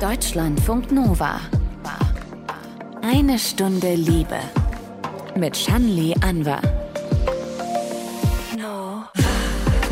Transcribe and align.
Deutschlandfunk 0.00 0.92
Nova. 0.92 1.40
Eine 3.02 3.36
Stunde 3.36 3.96
Liebe. 3.96 4.36
Mit 5.34 5.56
Shanli 5.56 6.14
Anwar. 6.20 6.60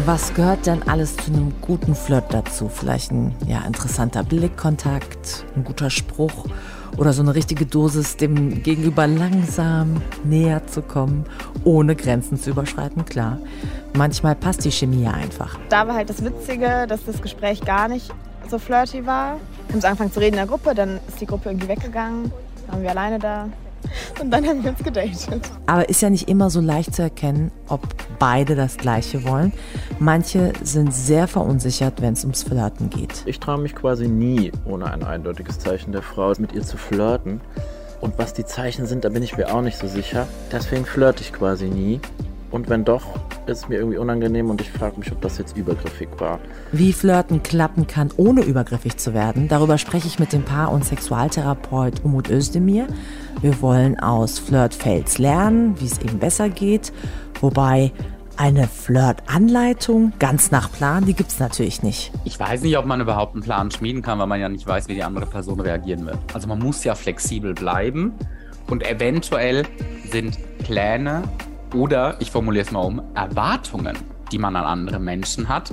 Was 0.04 0.32
gehört 0.32 0.66
denn 0.66 0.86
alles 0.86 1.16
zu 1.16 1.32
einem 1.32 1.52
guten 1.60 1.96
Flirt 1.96 2.32
dazu? 2.32 2.68
Vielleicht 2.68 3.10
ein 3.10 3.34
ja, 3.48 3.62
interessanter 3.66 4.22
Blickkontakt, 4.22 5.44
ein 5.56 5.64
guter 5.64 5.90
Spruch 5.90 6.46
oder 6.96 7.12
so 7.12 7.22
eine 7.22 7.34
richtige 7.34 7.66
Dosis, 7.66 8.16
dem 8.16 8.62
Gegenüber 8.62 9.08
langsam 9.08 10.00
näher 10.22 10.64
zu 10.68 10.82
kommen, 10.82 11.24
ohne 11.64 11.96
Grenzen 11.96 12.38
zu 12.38 12.50
überschreiten, 12.50 13.04
klar. 13.04 13.38
Manchmal 13.96 14.36
passt 14.36 14.64
die 14.64 14.70
Chemie 14.70 15.02
ja 15.02 15.10
einfach. 15.10 15.58
Da 15.68 15.88
war 15.88 15.96
halt 15.96 16.10
das 16.10 16.22
Witzige, 16.24 16.86
dass 16.88 17.04
das 17.04 17.20
Gespräch 17.20 17.60
gar 17.62 17.88
nicht 17.88 18.12
so 18.50 18.58
flirty 18.58 19.06
war. 19.06 19.36
Wir 19.66 19.74
haben 19.74 19.80
so 19.80 19.86
angefangen 19.86 20.12
zu 20.12 20.20
reden 20.20 20.34
in 20.34 20.38
der 20.38 20.46
Gruppe, 20.46 20.74
dann 20.74 21.00
ist 21.08 21.20
die 21.20 21.26
Gruppe 21.26 21.50
irgendwie 21.50 21.68
weggegangen, 21.68 22.30
dann 22.66 22.74
waren 22.74 22.82
wir 22.82 22.90
alleine 22.90 23.18
da. 23.18 23.48
Und 24.20 24.30
dann 24.30 24.46
haben 24.46 24.62
wir 24.62 24.70
uns 24.70 24.82
gedatet. 24.82 25.42
Aber 25.66 25.88
ist 25.88 26.02
ja 26.02 26.10
nicht 26.10 26.28
immer 26.28 26.50
so 26.50 26.60
leicht 26.60 26.94
zu 26.94 27.02
erkennen, 27.02 27.52
ob 27.68 27.82
beide 28.18 28.54
das 28.56 28.76
Gleiche 28.76 29.24
wollen. 29.24 29.52
Manche 29.98 30.52
sind 30.62 30.92
sehr 30.92 31.28
verunsichert, 31.28 32.00
wenn 32.00 32.14
es 32.14 32.24
ums 32.24 32.42
Flirten 32.42 32.90
geht. 32.90 33.22
Ich 33.26 33.38
traue 33.38 33.58
mich 33.58 33.74
quasi 33.74 34.08
nie, 34.08 34.52
ohne 34.64 34.90
ein 34.90 35.04
eindeutiges 35.04 35.58
Zeichen 35.58 35.92
der 35.92 36.02
Frau, 36.02 36.32
mit 36.38 36.52
ihr 36.52 36.62
zu 36.62 36.76
flirten. 36.76 37.40
Und 38.00 38.18
was 38.18 38.34
die 38.34 38.44
Zeichen 38.44 38.86
sind, 38.86 39.04
da 39.04 39.08
bin 39.08 39.22
ich 39.22 39.36
mir 39.36 39.54
auch 39.54 39.62
nicht 39.62 39.78
so 39.78 39.86
sicher. 39.86 40.26
Deswegen 40.52 40.84
flirte 40.84 41.22
ich 41.22 41.32
quasi 41.32 41.66
nie. 41.66 42.00
Und 42.56 42.70
wenn 42.70 42.86
doch, 42.86 43.02
ist 43.46 43.58
es 43.58 43.68
mir 43.68 43.74
irgendwie 43.76 43.98
unangenehm 43.98 44.48
und 44.48 44.62
ich 44.62 44.70
frage 44.70 44.98
mich, 44.98 45.12
ob 45.12 45.20
das 45.20 45.36
jetzt 45.36 45.58
übergriffig 45.58 46.08
war. 46.16 46.40
Wie 46.72 46.94
Flirten 46.94 47.42
klappen 47.42 47.86
kann, 47.86 48.08
ohne 48.16 48.42
übergriffig 48.42 48.96
zu 48.96 49.12
werden, 49.12 49.46
darüber 49.46 49.76
spreche 49.76 50.06
ich 50.06 50.18
mit 50.18 50.32
dem 50.32 50.42
Paar- 50.42 50.72
und 50.72 50.82
Sexualtherapeut 50.82 52.02
Umut 52.02 52.30
Özdemir. 52.30 52.86
Wir 53.42 53.60
wollen 53.60 54.00
aus 54.00 54.38
Flirt-Fails 54.38 55.18
lernen, 55.18 55.78
wie 55.78 55.84
es 55.84 55.98
eben 55.98 56.18
besser 56.18 56.48
geht. 56.48 56.94
Wobei 57.42 57.92
eine 58.38 58.66
Flirt-Anleitung 58.68 60.14
ganz 60.18 60.50
nach 60.50 60.72
Plan, 60.72 61.04
die 61.04 61.12
gibt 61.12 61.32
es 61.32 61.38
natürlich 61.38 61.82
nicht. 61.82 62.10
Ich 62.24 62.40
weiß 62.40 62.62
nicht, 62.62 62.78
ob 62.78 62.86
man 62.86 63.02
überhaupt 63.02 63.34
einen 63.34 63.42
Plan 63.42 63.70
schmieden 63.70 64.00
kann, 64.00 64.18
weil 64.18 64.28
man 64.28 64.40
ja 64.40 64.48
nicht 64.48 64.66
weiß, 64.66 64.88
wie 64.88 64.94
die 64.94 65.02
andere 65.04 65.26
Person 65.26 65.60
reagieren 65.60 66.06
wird. 66.06 66.18
Also 66.32 66.48
man 66.48 66.58
muss 66.58 66.84
ja 66.84 66.94
flexibel 66.94 67.52
bleiben 67.52 68.14
und 68.70 68.82
eventuell 68.82 69.64
sind 70.10 70.38
Pläne 70.64 71.22
oder, 71.74 72.16
ich 72.20 72.30
formuliere 72.30 72.64
es 72.64 72.72
mal 72.72 72.80
um, 72.80 73.02
Erwartungen, 73.14 73.96
die 74.32 74.38
man 74.38 74.56
an 74.56 74.64
andere 74.64 74.98
Menschen 74.98 75.48
hat, 75.48 75.70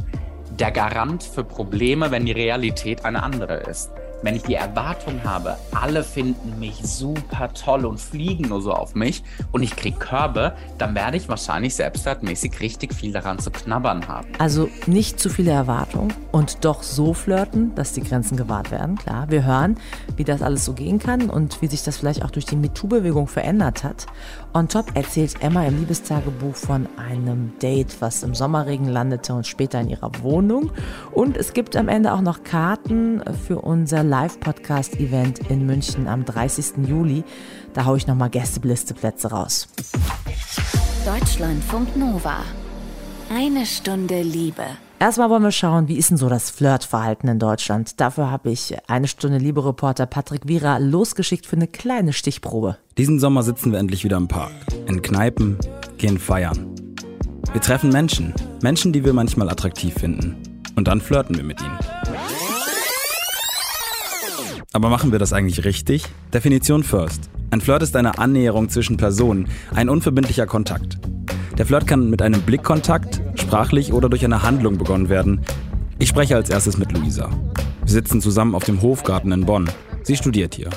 der 0.60 0.72
Garant 0.72 1.24
für 1.24 1.44
Probleme, 1.44 2.12
wenn 2.12 2.26
die 2.26 2.32
Realität 2.32 3.06
eine 3.06 3.24
andere 3.24 3.56
ist 3.56 3.92
wenn 4.24 4.36
ich 4.36 4.44
die 4.44 4.56
Erwartung 4.56 5.22
habe, 5.24 5.58
alle 5.74 6.04
finden 6.04 6.58
mich 6.58 6.78
super 6.82 7.54
toll 7.54 7.86
und 7.86 8.00
fliegen 8.00 8.48
nur 8.48 8.62
so 8.62 8.72
auf 8.72 8.96
mich 8.96 9.22
und 9.52 9.64
ich 9.64 9.76
kriege 9.76 9.98
Körbe, 10.00 10.56
dann 10.78 10.96
werde 10.96 11.18
ich 11.18 11.28
wahrscheinlich 11.28 11.76
selbstwertmäßig 11.76 12.60
richtig 12.62 12.94
viel 12.94 13.12
daran 13.12 13.40
zu 13.40 13.52
knabbern 13.52 14.08
haben. 14.08 14.30
Also 14.40 14.70
nicht 14.88 15.20
zu 15.20 15.30
viele 15.30 15.52
Erwartungen 15.52 16.14
und 16.32 16.64
doch 16.64 16.84
so 16.84 17.14
flirten, 17.14 17.76
dass 17.76 17.92
die 17.92 18.02
Grenzen 18.02 18.38
gewahrt 18.38 18.72
werden. 18.72 18.98
Klar, 18.98 19.30
wir 19.30 19.44
hören, 19.44 19.78
wie 20.16 20.24
das 20.24 20.42
alles 20.42 20.64
so 20.64 20.74
gehen 20.74 21.00
kann 21.00 21.30
und 21.30 21.62
wie 21.62 21.68
sich 21.68 21.84
das 21.84 21.98
vielleicht 21.98 22.24
auch 22.24 22.32
durch 22.32 22.46
die 22.46 22.56
MeToo-Bewegung 22.56 23.28
verändert 23.28 23.84
hat. 23.84 24.06
On 24.56 24.68
top 24.68 24.96
erzählt 24.96 25.42
Emma 25.42 25.66
im 25.66 25.80
Liebestagebuch 25.80 26.56
von 26.56 26.88
einem 26.96 27.58
Date, 27.58 28.00
was 28.02 28.22
im 28.22 28.36
Sommerregen 28.36 28.88
landete 28.88 29.34
und 29.34 29.48
später 29.48 29.82
in 29.82 29.90
ihrer 29.90 30.12
Wohnung. 30.22 30.72
Und 31.12 31.38
es 31.38 31.54
gibt 31.54 31.76
am 31.76 31.90
Ende 31.90 32.14
auch 32.14 32.22
noch 32.22 32.44
Karten 32.44 33.24
für 33.48 33.60
unser 33.60 34.04
Live-Podcast-Event 34.04 35.50
in 35.50 35.66
München 35.66 36.08
am 36.08 36.24
30. 36.24 36.88
Juli. 36.88 37.24
Da 37.74 37.86
haue 37.86 37.98
ich 37.98 38.06
nochmal 38.06 38.30
Gästelisteplätze 38.30 39.32
raus. 39.32 39.70
Deutschlandfunk 41.04 41.98
Nova. 41.98 42.38
Eine 43.32 43.66
Stunde 43.66 44.22
Liebe. 44.22 44.66
Erstmal 45.04 45.30
wollen 45.30 45.44
wir 45.44 45.52
schauen, 45.52 45.90
wie 45.90 45.98
ist 45.98 46.12
denn 46.12 46.18
so 46.18 46.30
das 46.30 46.50
Flirtverhalten 46.50 47.28
in 47.28 47.38
Deutschland. 47.38 48.00
Dafür 48.00 48.32
habe 48.32 48.52
ich 48.52 48.74
eine 48.88 49.10
Stunde 49.10 49.38
Liebe-Reporter 49.38 50.06
Patrick 50.06 50.48
Wierer 50.48 50.80
losgeschickt 50.80 51.46
für 51.46 51.58
eine 51.58 51.68
kleine 51.68 52.14
Stichprobe. 52.14 52.78
Diesen 52.98 53.20
Sommer 53.20 53.44
sitzen 53.44 53.74
wir 53.74 53.80
endlich 53.80 54.06
wieder 54.06 54.16
im 54.16 54.30
Park, 54.30 54.54
in 54.88 55.02
Kneipen, 55.02 55.58
gehen 55.98 56.18
feiern. 56.18 56.74
Wir 57.52 57.60
treffen 57.60 57.90
Menschen, 57.90 58.34
Menschen, 58.62 58.94
die 58.94 59.04
wir 59.04 59.12
manchmal 59.12 59.50
attraktiv 59.50 59.94
finden. 59.94 60.38
Und 60.78 60.88
dann 60.88 61.02
flirten 61.02 61.36
wir 61.36 61.44
mit 61.44 61.60
ihnen. 61.62 61.78
Aber 64.72 64.88
machen 64.88 65.12
wir 65.12 65.20
das 65.20 65.34
eigentlich 65.34 65.66
richtig? 65.66 66.06
Definition 66.34 66.82
first. 66.82 67.30
Ein 67.52 67.60
Flirt 67.60 67.84
ist 67.84 67.98
eine 67.98 68.20
Annäherung 68.20 68.70
zwischen 68.70 68.96
Personen, 68.96 69.50
ein 69.76 69.90
unverbindlicher 69.90 70.46
Kontakt. 70.46 70.98
Der 71.58 71.68
Flirt 71.68 71.86
kann 71.86 72.10
mit 72.10 72.24
einem 72.24 72.42
Blickkontakt, 72.42 73.22
sprachlich 73.36 73.94
oder 73.94 74.10
durch 74.10 74.26
eine 74.26 74.42
Handlung 74.42 74.80
begonnen 74.80 75.10
werden. 75.10 75.42
Ich 76.00 76.10
spreche 76.10 76.36
als 76.36 76.50
erstes 76.50 76.80
mit 76.80 76.92
Luisa. 76.92 77.30
Wir 77.82 77.92
sitzen 77.92 78.22
zusammen 78.22 78.56
auf 78.56 78.64
dem 78.64 78.82
Hofgarten 78.82 79.32
in 79.32 79.46
Bonn. 79.46 79.70
Sie 80.02 80.16
studiert 80.16 80.56
hier. 80.56 80.72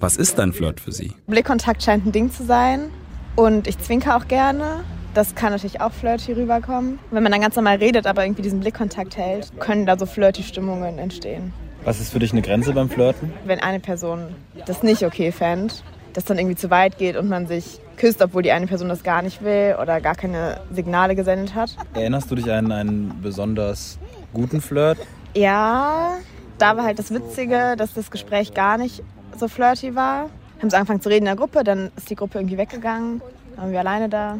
Was 0.00 0.18
ist 0.18 0.38
ein 0.38 0.52
Flirt 0.52 0.78
für 0.80 0.92
sie? 0.92 1.12
Blickkontakt 1.26 1.82
scheint 1.82 2.04
ein 2.04 2.12
Ding 2.12 2.30
zu 2.30 2.44
sein 2.44 2.90
und 3.34 3.66
ich 3.66 3.78
zwinke 3.78 4.14
auch 4.14 4.28
gerne. 4.28 4.84
Das 5.14 5.34
kann 5.34 5.52
natürlich 5.52 5.80
auch 5.80 5.92
flirty 5.92 6.32
rüberkommen. 6.32 6.98
Wenn 7.10 7.22
man 7.22 7.32
dann 7.32 7.40
ganz 7.40 7.56
normal 7.56 7.76
redet, 7.76 8.06
aber 8.06 8.24
irgendwie 8.24 8.42
diesen 8.42 8.60
Blickkontakt 8.60 9.16
hält, 9.16 9.58
können 9.58 9.86
da 9.86 9.98
so 9.98 10.04
flirty 10.04 10.42
Stimmungen 10.42 10.98
entstehen. 10.98 11.54
Was 11.84 12.00
ist 12.00 12.12
für 12.12 12.18
dich 12.18 12.32
eine 12.32 12.42
Grenze 12.42 12.74
beim 12.74 12.90
Flirten? 12.90 13.32
Wenn 13.46 13.60
eine 13.60 13.80
Person 13.80 14.34
das 14.66 14.82
nicht 14.82 15.02
okay 15.02 15.32
fände, 15.32 15.72
das 16.12 16.26
dann 16.26 16.36
irgendwie 16.36 16.56
zu 16.56 16.68
weit 16.68 16.98
geht 16.98 17.16
und 17.16 17.28
man 17.28 17.46
sich 17.46 17.80
küsst, 17.96 18.22
obwohl 18.22 18.42
die 18.42 18.52
eine 18.52 18.66
Person 18.66 18.88
das 18.88 19.02
gar 19.02 19.22
nicht 19.22 19.42
will 19.42 19.76
oder 19.80 20.00
gar 20.00 20.14
keine 20.14 20.60
Signale 20.72 21.14
gesendet 21.14 21.54
hat. 21.54 21.76
Erinnerst 21.94 22.30
du 22.30 22.34
dich 22.34 22.50
an 22.52 22.72
einen 22.72 23.20
besonders 23.22 23.98
guten 24.32 24.60
Flirt? 24.60 24.98
Ja, 25.34 26.16
da 26.58 26.76
war 26.76 26.84
halt 26.84 26.98
das 26.98 27.12
Witzige, 27.12 27.74
dass 27.76 27.94
das 27.94 28.10
Gespräch 28.10 28.54
gar 28.54 28.78
nicht 28.78 29.02
so 29.38 29.48
flirty 29.48 29.94
war. 29.94 30.24
Wir 30.56 30.62
haben 30.62 30.70
so 30.70 30.76
angefangen 30.76 31.00
zu 31.00 31.08
reden 31.08 31.26
in 31.26 31.26
der 31.26 31.36
Gruppe, 31.36 31.64
dann 31.64 31.90
ist 31.96 32.08
die 32.10 32.14
Gruppe 32.14 32.38
irgendwie 32.38 32.58
weggegangen, 32.58 33.20
dann 33.50 33.64
waren 33.64 33.72
wir 33.72 33.80
alleine 33.80 34.08
da. 34.08 34.38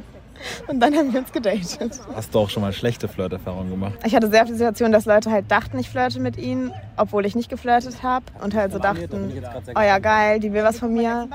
Und 0.66 0.80
dann 0.80 0.94
haben 0.94 1.12
wir 1.12 1.20
uns 1.20 1.32
gedatet. 1.32 2.00
Hast 2.14 2.34
du 2.34 2.38
auch 2.40 2.50
schon 2.50 2.62
mal 2.62 2.72
schlechte 2.72 3.08
Flirterfahrungen 3.08 3.70
gemacht? 3.70 3.94
Ich 4.04 4.14
hatte 4.14 4.28
sehr 4.28 4.42
oft 4.42 4.50
die 4.50 4.54
Situation, 4.54 4.92
dass 4.92 5.06
Leute 5.06 5.30
halt 5.30 5.50
dachten, 5.50 5.78
ich 5.78 5.88
flirte 5.88 6.20
mit 6.20 6.36
ihnen, 6.36 6.72
obwohl 6.96 7.24
ich 7.24 7.34
nicht 7.34 7.48
geflirtet 7.48 8.02
habe. 8.02 8.24
Und 8.42 8.54
halt 8.54 8.72
so 8.72 8.78
dachten, 8.78 9.32
oh 9.74 9.80
ja 9.80 9.98
geil, 9.98 10.40
die 10.40 10.52
will 10.52 10.64
was 10.64 10.78
von 10.78 10.92
mir. 10.92 11.28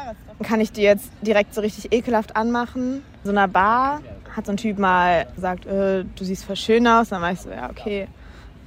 Kann 0.44 0.62
ich 0.62 0.72
die 0.72 0.82
jetzt 0.82 1.10
direkt 1.22 1.54
so 1.54 1.62
richtig 1.62 1.92
ekelhaft 1.92 2.36
anmachen. 2.36 3.04
In 3.24 3.26
so 3.26 3.32
einer 3.32 3.48
Bar 3.48 4.02
hat 4.36 4.46
so 4.46 4.52
ein 4.52 4.58
Typ 4.58 4.80
mal 4.80 5.28
gesagt, 5.36 5.66
äh, 5.66 6.04
du 6.04 6.24
siehst 6.24 6.46
voll 6.46 6.56
schön 6.56 6.88
aus. 6.88 7.10
Dann 7.10 7.22
war 7.22 7.32
ich 7.32 7.42
so, 7.42 7.50
ja 7.50 7.70
okay, 7.70 8.08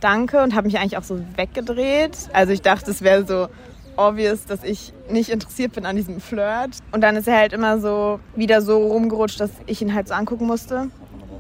danke. 0.01 0.43
Und 0.43 0.55
habe 0.55 0.67
mich 0.67 0.79
eigentlich 0.79 0.97
auch 0.97 1.03
so 1.03 1.21
weggedreht. 1.37 2.17
Also 2.33 2.53
ich 2.53 2.63
dachte, 2.63 2.91
es 2.91 3.03
wäre 3.03 3.27
so 3.27 3.49
obvious, 3.97 4.45
dass 4.47 4.65
ich 4.65 4.93
nicht 5.11 5.31
interessiert 5.31 5.73
bin 5.73 5.87
an 5.87 5.97
diesem 5.97 6.21
Flirt. 6.21 6.79
Und 6.93 7.01
dann 7.01 7.17
ist 7.17 7.29
er 7.29 7.37
halt 7.37 7.53
immer 7.53 7.79
so 7.81 8.21
wieder 8.37 8.63
so 8.63 8.87
rumgerutscht, 8.89 9.41
dass 9.41 9.51
ich 9.67 9.83
ihn 9.83 9.95
halt 9.95 10.09
so 10.09 10.15
angucken 10.15 10.47
musste. 10.47 10.89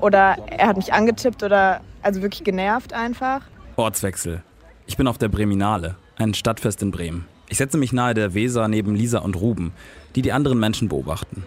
Oder 0.01 0.37
er 0.51 0.69
hat 0.69 0.77
mich 0.77 0.93
angetippt 0.93 1.43
oder 1.43 1.81
also 2.03 2.23
wirklich 2.23 2.45
genervt 2.45 2.93
einfach. 2.93 3.43
Ortswechsel. 3.77 4.43
Ich 4.87 4.97
bin 4.97 5.07
auf 5.07 5.19
der 5.19 5.29
Breminale, 5.29 5.97
ein 6.17 6.35
Stadtfest 6.35 6.83
in 6.83 6.91
Bremen. 6.91 7.27
Ich 7.49 7.59
setze 7.59 7.79
mich 7.79 7.93
nahe 7.93 8.15
der 8.15 8.35
Weser 8.35 8.67
neben 8.67 8.95
Lisa 8.95 9.19
und 9.19 9.37
Ruben, 9.37 9.73
die 10.15 10.23
die 10.23 10.33
anderen 10.33 10.59
Menschen 10.59 10.89
beobachten. 10.89 11.47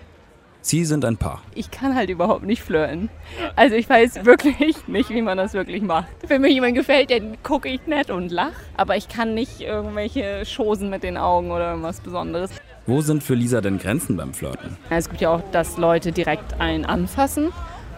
Sie 0.62 0.84
sind 0.84 1.06
ein 1.06 1.18
Paar. 1.18 1.44
Ich 1.54 1.70
kann 1.70 1.94
halt 1.96 2.10
überhaupt 2.10 2.44
nicht 2.44 2.64
flirten. 2.64 3.10
Also 3.56 3.76
ich 3.76 3.88
weiß 3.88 4.26
wirklich 4.26 4.58
nicht, 4.88 5.12
wie 5.12 5.22
man 5.22 5.38
das 5.38 5.54
wirklich 5.54 5.84
macht. 5.84 6.08
Wenn 6.28 6.42
mir 6.42 6.52
jemand 6.52 6.74
gefällt, 6.74 7.12
dann 7.12 7.38
gucke 7.44 7.70
ich 7.70 7.86
nett 7.86 8.10
und 8.10 8.32
lach. 8.32 8.54
Aber 8.76 8.98
ich 8.98 9.08
kann 9.08 9.36
nicht 9.36 9.62
irgendwelche 9.62 10.44
Schosen 10.44 10.90
mit 10.90 11.04
den 11.04 11.18
Augen 11.18 11.52
oder 11.52 11.70
irgendwas 11.70 12.00
Besonderes. 12.00 12.50
Wo 12.88 13.02
sind 13.02 13.22
für 13.22 13.36
Lisa 13.36 13.62
denn 13.62 13.78
Grenzen 13.78 14.18
beim 14.18 14.34
Flirten? 14.34 14.76
Es 14.90 15.08
gibt 15.08 15.22
ja 15.22 15.30
auch, 15.30 15.42
dass 15.52 15.78
Leute 15.78 16.12
direkt 16.12 16.60
einen 16.60 16.84
anfassen. 16.86 17.52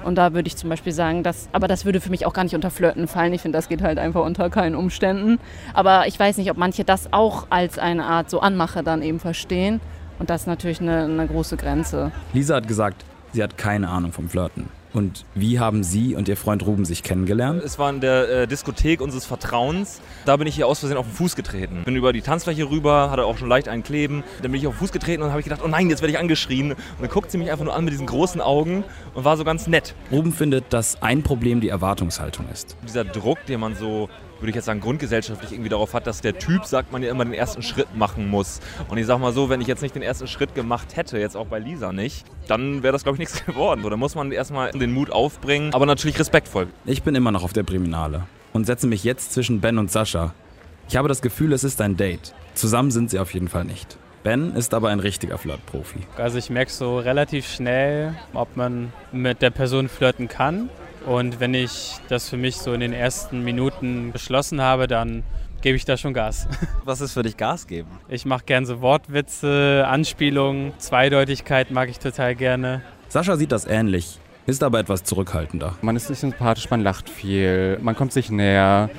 Und 0.03 0.15
da 0.15 0.33
würde 0.33 0.47
ich 0.47 0.57
zum 0.57 0.69
Beispiel 0.69 0.93
sagen, 0.93 1.23
dass, 1.23 1.47
aber 1.53 1.69
das 1.69 1.85
würde 1.85 2.01
für 2.01 2.09
mich 2.09 2.25
auch 2.25 2.33
gar 2.33 2.43
nicht 2.43 2.55
unter 2.55 2.69
Flirten 2.69 3.07
fallen. 3.07 3.33
Ich 3.33 3.41
finde, 3.41 3.57
das 3.57 3.69
geht 3.69 3.81
halt 3.81 3.97
einfach 3.97 4.25
unter 4.25 4.49
keinen 4.49 4.75
Umständen. 4.75 5.39
Aber 5.73 6.07
ich 6.07 6.19
weiß 6.19 6.37
nicht, 6.37 6.51
ob 6.51 6.57
manche 6.57 6.83
das 6.83 7.13
auch 7.13 7.47
als 7.49 7.79
eine 7.79 8.03
Art 8.03 8.29
so 8.29 8.41
Anmache 8.41 8.83
dann 8.83 9.01
eben 9.01 9.19
verstehen. 9.21 9.79
Und 10.19 10.29
das 10.29 10.41
ist 10.41 10.47
natürlich 10.47 10.81
eine, 10.81 11.03
eine 11.03 11.27
große 11.27 11.57
Grenze. 11.57 12.11
Lisa 12.33 12.55
hat 12.55 12.67
gesagt, 12.67 13.05
sie 13.33 13.43
hat 13.43 13.57
keine 13.57 13.89
Ahnung 13.89 14.13
vom 14.13 14.29
Flirten. 14.29 14.69
Und 14.93 15.25
wie 15.35 15.59
haben 15.59 15.83
Sie 15.83 16.15
und 16.15 16.27
Ihr 16.27 16.37
Freund 16.37 16.65
Ruben 16.65 16.83
sich 16.83 17.03
kennengelernt? 17.03 17.61
Es 17.63 17.77
war 17.77 17.89
in 17.89 18.01
der 18.01 18.29
äh, 18.29 18.47
Diskothek 18.47 18.99
unseres 18.99 19.25
Vertrauens. 19.25 20.01
Da 20.25 20.37
bin 20.37 20.47
ich 20.47 20.55
hier 20.55 20.65
aus 20.65 20.79
Versehen 20.79 20.97
auf 20.97 21.05
den 21.05 21.13
Fuß 21.13 21.35
getreten. 21.35 21.83
Bin 21.85 21.95
über 21.95 22.13
die 22.13 22.21
Tanzfläche 22.21 22.67
rüber, 22.67 23.11
hatte 23.11 23.25
auch 23.25 23.37
schon 23.37 23.47
leicht 23.47 23.67
einen 23.67 23.83
Kleben. 23.83 24.23
Dann 24.41 24.51
bin 24.51 24.59
ich 24.59 24.65
auf 24.65 24.73
den 24.73 24.79
Fuß 24.79 24.91
getreten 24.91 25.21
und 25.21 25.29
habe 25.29 25.39
ich 25.39 25.43
gedacht, 25.43 25.61
oh 25.63 25.67
nein, 25.67 25.89
jetzt 25.89 26.01
werde 26.01 26.13
ich 26.13 26.19
angeschrien. 26.19 26.71
Und 26.71 26.79
dann 26.99 27.09
guckt 27.09 27.29
sie 27.29 27.37
mich 27.37 27.51
einfach 27.51 27.65
nur 27.65 27.75
an 27.75 27.83
mit 27.83 27.93
diesen 27.93 28.07
großen 28.07 28.41
Augen 28.41 28.85
und 29.13 29.23
war 29.23 29.37
so 29.37 29.43
ganz 29.43 29.67
nett. 29.67 29.93
Ruben 30.11 30.31
findet, 30.31 30.73
dass 30.73 30.99
ein 31.01 31.21
Problem 31.21 31.61
die 31.61 31.69
Erwartungshaltung 31.69 32.47
ist. 32.51 32.75
Dieser 32.87 33.03
Druck, 33.03 33.45
den 33.45 33.59
man 33.59 33.75
so 33.75 34.09
würde 34.39 34.49
ich 34.49 34.55
jetzt 34.55 34.65
sagen, 34.65 34.79
grundgesellschaftlich 34.79 35.51
irgendwie 35.51 35.69
darauf 35.69 35.93
hat, 35.93 36.07
dass 36.07 36.21
der 36.21 36.37
Typ, 36.37 36.65
sagt 36.65 36.91
man 36.91 37.03
ja 37.03 37.11
immer, 37.11 37.25
den 37.25 37.33
ersten 37.33 37.61
Schritt 37.61 37.95
machen 37.95 38.29
muss. 38.29 38.59
Und 38.89 38.97
ich 38.97 39.05
sag 39.05 39.19
mal 39.19 39.33
so, 39.33 39.49
wenn 39.49 39.61
ich 39.61 39.67
jetzt 39.67 39.81
nicht 39.81 39.95
den 39.95 40.01
ersten 40.03 40.27
Schritt 40.27 40.55
gemacht 40.55 40.95
hätte, 40.95 41.17
jetzt 41.19 41.35
auch 41.35 41.47
bei 41.47 41.59
Lisa 41.59 41.91
nicht, 41.91 42.25
dann 42.47 42.83
wäre 42.83 42.93
das, 42.93 43.03
glaube 43.03 43.15
ich, 43.15 43.19
nichts 43.19 43.45
geworden. 43.45 43.81
So, 43.83 43.89
da 43.89 43.97
muss 43.97 44.15
man 44.15 44.31
erstmal 44.31 44.71
den 44.71 44.93
Mut 44.93 45.11
aufbringen, 45.11 45.73
aber 45.73 45.85
natürlich 45.85 46.19
respektvoll. 46.19 46.67
Ich 46.85 47.03
bin 47.03 47.15
immer 47.15 47.31
noch 47.31 47.43
auf 47.43 47.53
der 47.53 47.63
Priminale 47.63 48.23
und 48.53 48.65
setze 48.65 48.87
mich 48.87 49.03
jetzt 49.03 49.33
zwischen 49.33 49.61
Ben 49.61 49.77
und 49.77 49.91
Sascha. 49.91 50.33
Ich 50.89 50.95
habe 50.95 51.07
das 51.07 51.21
Gefühl, 51.21 51.51
es 51.53 51.63
ist 51.63 51.81
ein 51.81 51.97
Date. 51.97 52.33
Zusammen 52.53 52.91
sind 52.91 53.09
sie 53.09 53.19
auf 53.19 53.33
jeden 53.33 53.49
Fall 53.49 53.65
nicht. 53.65 53.97
Ben 54.23 54.55
ist 54.55 54.73
aber 54.73 54.89
ein 54.89 54.99
richtiger 54.99 55.37
Flirtprofi. 55.37 55.99
Also 56.17 56.37
ich 56.37 56.49
merke 56.49 56.71
so 56.71 56.99
relativ 56.99 57.47
schnell, 57.47 58.15
ob 58.33 58.57
man 58.57 58.91
mit 59.11 59.41
der 59.41 59.51
Person 59.51 59.89
flirten 59.89 60.27
kann. 60.27 60.69
Und 61.07 61.39
wenn 61.39 61.53
ich 61.53 61.95
das 62.09 62.27
für 62.27 62.35
mich 62.35 62.57
so 62.57 62.73
in 62.73 62.81
den 62.81 62.91
ersten 62.91 63.41
Minuten 63.41 64.11
beschlossen 64.11 64.61
habe, 64.61 64.87
dann 64.87 65.23
gebe 65.61 65.77
ich 65.77 65.85
da 65.85 65.95
schon 65.95 66.13
Gas. 66.13 66.49
Was 66.83 66.99
ist 66.99 67.13
für 67.13 67.23
dich 67.23 67.37
Gas 67.37 67.65
geben? 67.65 67.87
Ich 68.09 68.25
mache 68.25 68.43
gern 68.45 68.65
so 68.65 68.81
Wortwitze, 68.81 69.85
Anspielungen, 69.87 70.73
Zweideutigkeit 70.79 71.71
mag 71.71 71.87
ich 71.87 71.99
total 71.99 72.35
gerne. 72.35 72.81
Sascha 73.07 73.37
sieht 73.37 73.53
das 73.53 73.65
ähnlich, 73.65 74.19
ist 74.47 74.61
aber 74.63 74.79
etwas 74.79 75.05
zurückhaltender. 75.05 75.77
Man 75.81 75.95
ist 75.95 76.07
sich 76.07 76.19
sympathisch, 76.19 76.69
man 76.69 76.81
lacht 76.81 77.09
viel, 77.09 77.79
man 77.81 77.95
kommt 77.95 78.11
sich 78.11 78.29
näher 78.29 78.89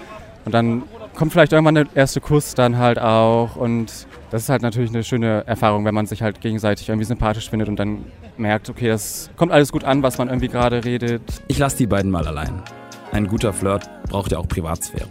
und 0.47 0.53
dann 0.55 0.85
kommt 1.19 1.33
vielleicht 1.33 1.53
irgendwann 1.53 1.75
der 1.75 1.87
erste 1.95 2.21
Kuss 2.21 2.55
dann 2.55 2.79
halt 2.79 3.01
auch 3.01 3.57
und 3.57 4.07
das 4.31 4.43
ist 4.43 4.49
halt 4.49 4.63
natürlich 4.63 4.91
eine 4.91 5.03
schöne 5.03 5.45
Erfahrung, 5.47 5.85
wenn 5.85 5.95
man 5.95 6.07
sich 6.07 6.23
halt 6.23 6.41
gegenseitig 6.41 6.89
irgendwie 6.89 7.07
sympathisch 7.07 7.51
findet 7.51 7.69
und 7.69 7.77
dann 7.77 8.05
merkt, 8.37 8.71
okay, 8.71 8.87
das 8.87 9.29
kommt 9.37 9.51
alles 9.51 9.73
gut 9.73 9.83
an, 9.83 10.05
was 10.05 10.17
man 10.19 10.29
irgendwie 10.29 10.47
gerade 10.47 10.85
redet. 10.85 11.23
Ich 11.49 11.59
lasse 11.59 11.77
die 11.77 11.89
beiden 11.89 12.13
mal 12.13 12.27
allein. 12.27 12.63
Ein 13.11 13.27
guter 13.27 13.53
Flirt 13.53 13.91
braucht 14.09 14.31
ja 14.31 14.39
auch 14.39 14.47
Privatsphäre. 14.47 15.09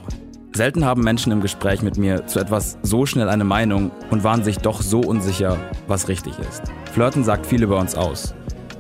Selten 0.54 0.86
haben 0.86 1.04
Menschen 1.04 1.34
im 1.34 1.42
Gespräch 1.42 1.82
mit 1.82 1.98
mir 1.98 2.26
zu 2.26 2.40
etwas 2.40 2.78
so 2.84 3.06
schnell 3.06 3.28
eine 3.28 3.44
Meinung 3.44 3.92
und 4.10 4.24
waren 4.24 4.46
sich 4.46 4.60
doch 4.60 4.82
so 4.82 5.02
unsicher, 5.02 5.58
was 5.88 6.08
richtig 6.08 6.40
ist. 6.40 6.64
Flirten 6.94 7.26
sagt 7.26 7.46
viel 7.46 7.64
über 7.64 7.80
uns 7.80 7.96
aus. 7.96 8.34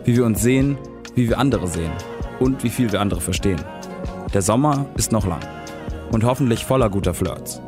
Wie 0.05 0.15
wir 0.15 0.25
uns 0.25 0.41
sehen, 0.41 0.77
wie 1.13 1.27
wir 1.27 1.39
andere 1.39 1.67
sehen 1.67 1.91
und 2.39 2.63
wie 2.63 2.69
viel 2.69 2.89
wir 2.89 3.01
andere 3.01 3.19
verstehen. 3.19 3.59
Der 4.33 4.41
Sommer 4.41 4.85
ist 4.95 5.11
noch 5.11 5.27
lang 5.27 5.41
und 6.11 6.23
hoffentlich 6.23 6.65
voller 6.65 6.89
guter 6.89 7.13
Flirts. 7.13 7.61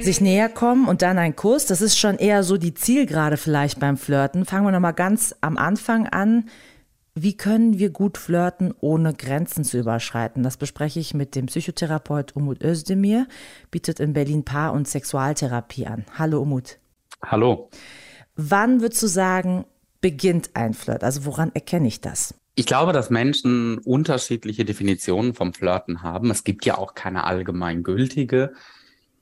Sich 0.00 0.22
näher 0.22 0.48
kommen 0.48 0.88
und 0.88 1.02
dann 1.02 1.18
ein 1.18 1.36
Kuss, 1.36 1.66
das 1.66 1.82
ist 1.82 1.98
schon 1.98 2.16
eher 2.16 2.42
so 2.42 2.56
die 2.56 2.72
Zielgerade 2.72 3.36
vielleicht 3.36 3.78
beim 3.78 3.98
Flirten. 3.98 4.46
Fangen 4.46 4.64
wir 4.64 4.72
nochmal 4.72 4.94
ganz 4.94 5.34
am 5.42 5.58
Anfang 5.58 6.06
an. 6.06 6.46
Wie 7.14 7.36
können 7.36 7.78
wir 7.78 7.90
gut 7.90 8.16
flirten, 8.16 8.72
ohne 8.80 9.12
Grenzen 9.12 9.64
zu 9.64 9.76
überschreiten? 9.76 10.42
Das 10.42 10.56
bespreche 10.56 11.00
ich 11.00 11.12
mit 11.12 11.34
dem 11.34 11.46
Psychotherapeut 11.46 12.36
Umut 12.36 12.62
Özdemir, 12.62 13.26
bietet 13.70 14.00
in 14.00 14.14
Berlin 14.14 14.44
Paar- 14.44 14.72
und 14.72 14.88
Sexualtherapie 14.88 15.86
an. 15.86 16.06
Hallo 16.16 16.40
Umut. 16.40 16.78
Hallo. 17.22 17.70
Wann 18.36 18.80
würdest 18.80 19.02
du 19.02 19.06
sagen, 19.06 19.64
beginnt 20.00 20.50
ein 20.54 20.74
Flirt? 20.74 21.02
Also 21.02 21.24
woran 21.24 21.50
erkenne 21.54 21.88
ich 21.88 22.00
das? 22.00 22.34
Ich 22.54 22.66
glaube, 22.66 22.92
dass 22.92 23.10
Menschen 23.10 23.78
unterschiedliche 23.78 24.64
Definitionen 24.64 25.34
vom 25.34 25.54
Flirten 25.54 26.02
haben. 26.02 26.30
Es 26.30 26.44
gibt 26.44 26.64
ja 26.64 26.76
auch 26.76 26.94
keine 26.94 27.24
allgemeingültige. 27.24 28.52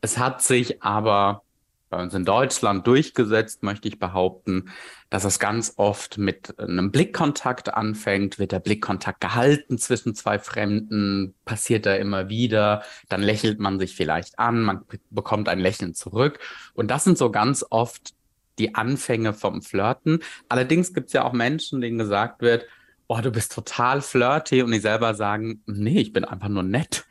Es 0.01 0.19
hat 0.19 0.43
sich 0.43 0.83
aber 0.83 1.43
bei 1.89 2.03
uns 2.03 2.15
in 2.15 2.25
Deutschland 2.25 2.87
durchgesetzt, 2.87 3.63
möchte 3.63 3.89
ich 3.89 3.99
behaupten, 3.99 4.71
dass 5.09 5.25
es 5.25 5.39
ganz 5.39 5.75
oft 5.77 6.19
mit 6.19 6.59
einem 6.59 6.91
Blickkontakt 6.91 7.73
anfängt, 7.75 8.39
wird 8.39 8.53
der 8.53 8.61
Blickkontakt 8.61 9.21
gehalten 9.21 9.79
zwischen 9.79 10.15
zwei 10.15 10.39
Fremden, 10.39 11.35
passiert 11.45 11.87
da 11.87 11.95
immer 11.95 12.29
wieder, 12.29 12.83
dann 13.09 13.23
lächelt 13.23 13.61
man 13.61 13.79
sich 13.79 13.95
vielleicht 13.95 14.39
an, 14.39 14.63
man 14.63 14.85
bekommt 15.11 15.49
ein 15.49 15.61
Lächeln 15.61 15.95
zurück 15.95 16.41
und 16.75 16.91
das 16.91 17.05
sind 17.05 17.19
so 17.19 17.31
ganz 17.31 17.65
oft 17.71 18.15
die 18.59 18.75
Anfänge 18.75 19.35
vom 19.35 19.63
Flirten. 19.63 20.21
Allerdings 20.49 20.95
gibt 20.95 21.09
es 21.09 21.13
ja 21.13 21.25
auch 21.25 21.33
Menschen, 21.33 21.81
denen 21.81 21.99
gesagt 21.99 22.41
wird, 22.41 22.65
oh, 23.07 23.21
du 23.21 23.31
bist 23.31 23.53
total 23.53 24.03
flirty 24.03 24.63
und 24.63 24.73
die 24.73 24.81
selber 24.81 25.15
sagen, 25.15 25.63
nee, 25.67 26.01
ich 26.01 26.13
bin 26.13 26.25
einfach 26.25 26.49
nur 26.49 26.63
nett. 26.63 27.05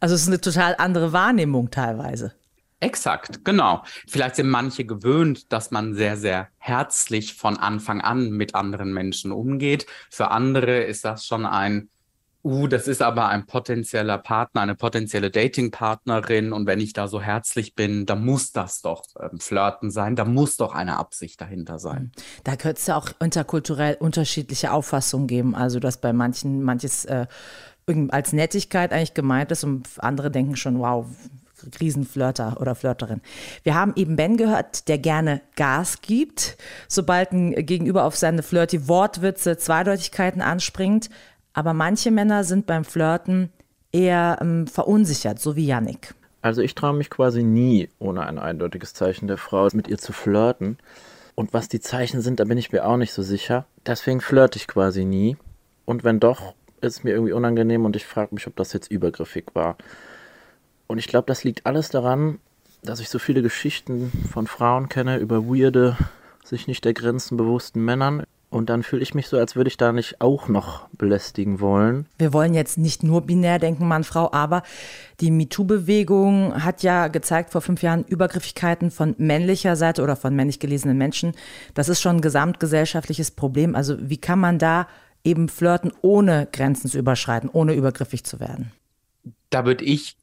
Also 0.00 0.14
es 0.14 0.22
ist 0.22 0.28
eine 0.28 0.40
total 0.40 0.76
andere 0.78 1.12
Wahrnehmung 1.12 1.70
teilweise. 1.70 2.34
Exakt, 2.80 3.44
genau. 3.44 3.82
Vielleicht 4.06 4.36
sind 4.36 4.48
manche 4.48 4.84
gewöhnt, 4.84 5.52
dass 5.52 5.72
man 5.72 5.94
sehr, 5.94 6.16
sehr 6.16 6.48
herzlich 6.58 7.34
von 7.34 7.56
Anfang 7.56 8.00
an 8.00 8.30
mit 8.30 8.54
anderen 8.54 8.92
Menschen 8.92 9.32
umgeht. 9.32 9.86
Für 10.10 10.30
andere 10.30 10.84
ist 10.84 11.04
das 11.04 11.26
schon 11.26 11.44
ein, 11.44 11.88
uh, 12.44 12.68
das 12.68 12.86
ist 12.86 13.02
aber 13.02 13.28
ein 13.28 13.46
potenzieller 13.46 14.18
Partner, 14.18 14.60
eine 14.60 14.76
potenzielle 14.76 15.32
Datingpartnerin. 15.32 16.52
Und 16.52 16.68
wenn 16.68 16.78
ich 16.78 16.92
da 16.92 17.08
so 17.08 17.20
herzlich 17.20 17.74
bin, 17.74 18.06
dann 18.06 18.24
muss 18.24 18.52
das 18.52 18.80
doch 18.80 19.02
ähm, 19.20 19.40
Flirten 19.40 19.90
sein, 19.90 20.14
da 20.14 20.24
muss 20.24 20.56
doch 20.56 20.72
eine 20.72 20.98
Absicht 20.98 21.40
dahinter 21.40 21.80
sein. 21.80 22.12
Da 22.44 22.54
könnte 22.54 22.78
es 22.78 22.86
ja 22.86 22.96
auch 22.96 23.08
interkulturell 23.18 23.96
unterschiedliche 23.98 24.70
Auffassungen 24.72 25.26
geben. 25.26 25.56
Also 25.56 25.80
dass 25.80 26.00
bei 26.00 26.12
manchen 26.12 26.62
manches 26.62 27.06
äh, 27.06 27.26
als 28.10 28.32
Nettigkeit 28.32 28.92
eigentlich 28.92 29.14
gemeint 29.14 29.50
ist 29.50 29.64
und 29.64 29.88
andere 29.98 30.30
denken 30.30 30.54
schon, 30.54 30.78
wow, 30.78 31.06
Riesenflirter 31.80 32.58
oder 32.60 32.74
Flirterin. 32.74 33.20
Wir 33.62 33.74
haben 33.74 33.92
eben 33.96 34.16
Ben 34.16 34.36
gehört, 34.36 34.88
der 34.88 34.98
gerne 34.98 35.40
Gas 35.56 36.00
gibt, 36.00 36.56
sobald 36.88 37.32
ein 37.32 37.66
Gegenüber 37.66 38.04
auf 38.04 38.16
seine 38.16 38.42
flirty 38.42 38.88
Wortwitze, 38.88 39.56
Zweideutigkeiten 39.56 40.42
anspringt. 40.42 41.10
Aber 41.52 41.72
manche 41.72 42.10
Männer 42.10 42.44
sind 42.44 42.66
beim 42.66 42.84
Flirten 42.84 43.50
eher 43.92 44.38
ähm, 44.40 44.66
verunsichert, 44.66 45.40
so 45.40 45.56
wie 45.56 45.66
Yannick. 45.66 46.14
Also 46.40 46.62
ich 46.62 46.74
traue 46.74 46.94
mich 46.94 47.10
quasi 47.10 47.42
nie, 47.42 47.88
ohne 47.98 48.26
ein 48.26 48.38
eindeutiges 48.38 48.94
Zeichen 48.94 49.26
der 49.26 49.38
Frau, 49.38 49.68
mit 49.72 49.88
ihr 49.88 49.98
zu 49.98 50.12
flirten. 50.12 50.78
Und 51.34 51.52
was 51.52 51.68
die 51.68 51.80
Zeichen 51.80 52.20
sind, 52.20 52.40
da 52.40 52.44
bin 52.44 52.58
ich 52.58 52.72
mir 52.72 52.86
auch 52.86 52.96
nicht 52.96 53.12
so 53.12 53.22
sicher. 53.22 53.66
Deswegen 53.86 54.20
flirte 54.20 54.58
ich 54.58 54.66
quasi 54.66 55.04
nie. 55.04 55.36
Und 55.84 56.04
wenn 56.04 56.20
doch, 56.20 56.54
ist 56.80 56.98
es 56.98 57.04
mir 57.04 57.10
irgendwie 57.10 57.32
unangenehm 57.32 57.84
und 57.84 57.96
ich 57.96 58.06
frage 58.06 58.34
mich, 58.34 58.46
ob 58.46 58.56
das 58.56 58.72
jetzt 58.72 58.90
übergriffig 58.90 59.46
war. 59.54 59.76
Und 60.88 60.98
ich 60.98 61.06
glaube, 61.06 61.26
das 61.26 61.44
liegt 61.44 61.66
alles 61.66 61.90
daran, 61.90 62.40
dass 62.82 62.98
ich 62.98 63.10
so 63.10 63.18
viele 63.18 63.42
Geschichten 63.42 64.10
von 64.32 64.46
Frauen 64.46 64.88
kenne 64.88 65.18
über 65.18 65.44
weirde, 65.46 65.96
sich 66.42 66.66
nicht 66.66 66.84
der 66.84 66.94
Grenzen 66.94 67.36
bewussten 67.36 67.84
Männern. 67.84 68.24
Und 68.50 68.70
dann 68.70 68.82
fühle 68.82 69.02
ich 69.02 69.14
mich 69.14 69.28
so, 69.28 69.36
als 69.36 69.56
würde 69.56 69.68
ich 69.68 69.76
da 69.76 69.92
nicht 69.92 70.22
auch 70.22 70.48
noch 70.48 70.88
belästigen 70.92 71.60
wollen. 71.60 72.06
Wir 72.16 72.32
wollen 72.32 72.54
jetzt 72.54 72.78
nicht 72.78 73.02
nur 73.02 73.20
binär 73.20 73.58
denken, 73.58 73.86
Mann, 73.86 74.04
Frau, 74.04 74.32
aber 74.32 74.62
die 75.20 75.30
MeToo-Bewegung 75.30 76.64
hat 76.64 76.82
ja 76.82 77.08
gezeigt 77.08 77.50
vor 77.50 77.60
fünf 77.60 77.82
Jahren 77.82 78.04
Übergriffigkeiten 78.04 78.90
von 78.90 79.14
männlicher 79.18 79.76
Seite 79.76 80.02
oder 80.02 80.16
von 80.16 80.34
männlich 80.34 80.60
gelesenen 80.60 80.96
Menschen. 80.96 81.32
Das 81.74 81.90
ist 81.90 82.00
schon 82.00 82.16
ein 82.16 82.22
gesamtgesellschaftliches 82.22 83.32
Problem. 83.32 83.74
Also 83.74 83.96
wie 84.00 84.16
kann 84.16 84.38
man 84.38 84.58
da 84.58 84.88
eben 85.24 85.50
flirten, 85.50 85.92
ohne 86.00 86.48
Grenzen 86.50 86.88
zu 86.88 86.98
überschreiten, 86.98 87.50
ohne 87.52 87.74
übergriffig 87.74 88.24
zu 88.24 88.40
werden? 88.40 88.72
Da 89.50 89.66
würde 89.66 89.84
ich 89.84 90.16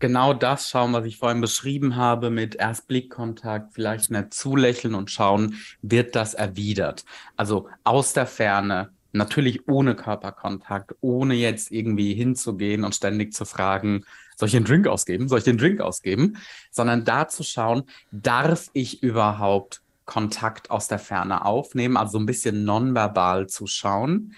genau 0.00 0.34
das 0.34 0.68
schauen, 0.68 0.92
was 0.92 1.04
ich 1.04 1.18
vorhin 1.18 1.40
beschrieben 1.40 1.96
habe, 1.96 2.30
mit 2.30 2.56
erst 2.56 2.88
Blickkontakt, 2.88 3.74
vielleicht 3.74 4.10
nett 4.10 4.34
zulächeln 4.34 4.94
und 4.94 5.10
schauen, 5.10 5.56
wird 5.82 6.16
das 6.16 6.34
erwidert. 6.34 7.04
Also 7.36 7.68
aus 7.84 8.12
der 8.12 8.26
Ferne, 8.26 8.90
natürlich 9.12 9.68
ohne 9.68 9.94
Körperkontakt, 9.94 10.94
ohne 11.00 11.34
jetzt 11.34 11.70
irgendwie 11.70 12.14
hinzugehen 12.14 12.84
und 12.84 12.94
ständig 12.94 13.32
zu 13.32 13.44
fragen, 13.44 14.04
soll 14.36 14.46
ich 14.46 14.52
den 14.54 14.64
Drink 14.64 14.86
ausgeben? 14.86 15.28
Soll 15.28 15.38
ich 15.38 15.44
den 15.44 15.58
Drink 15.58 15.80
ausgeben? 15.80 16.38
Sondern 16.70 17.04
da 17.04 17.28
zu 17.28 17.42
schauen, 17.42 17.82
darf 18.10 18.70
ich 18.72 19.02
überhaupt 19.02 19.82
Kontakt 20.06 20.70
aus 20.70 20.88
der 20.88 20.98
Ferne 20.98 21.44
aufnehmen, 21.44 21.96
also 21.96 22.12
so 22.12 22.18
ein 22.18 22.26
bisschen 22.26 22.64
nonverbal 22.64 23.48
zu 23.48 23.66
schauen. 23.66 24.34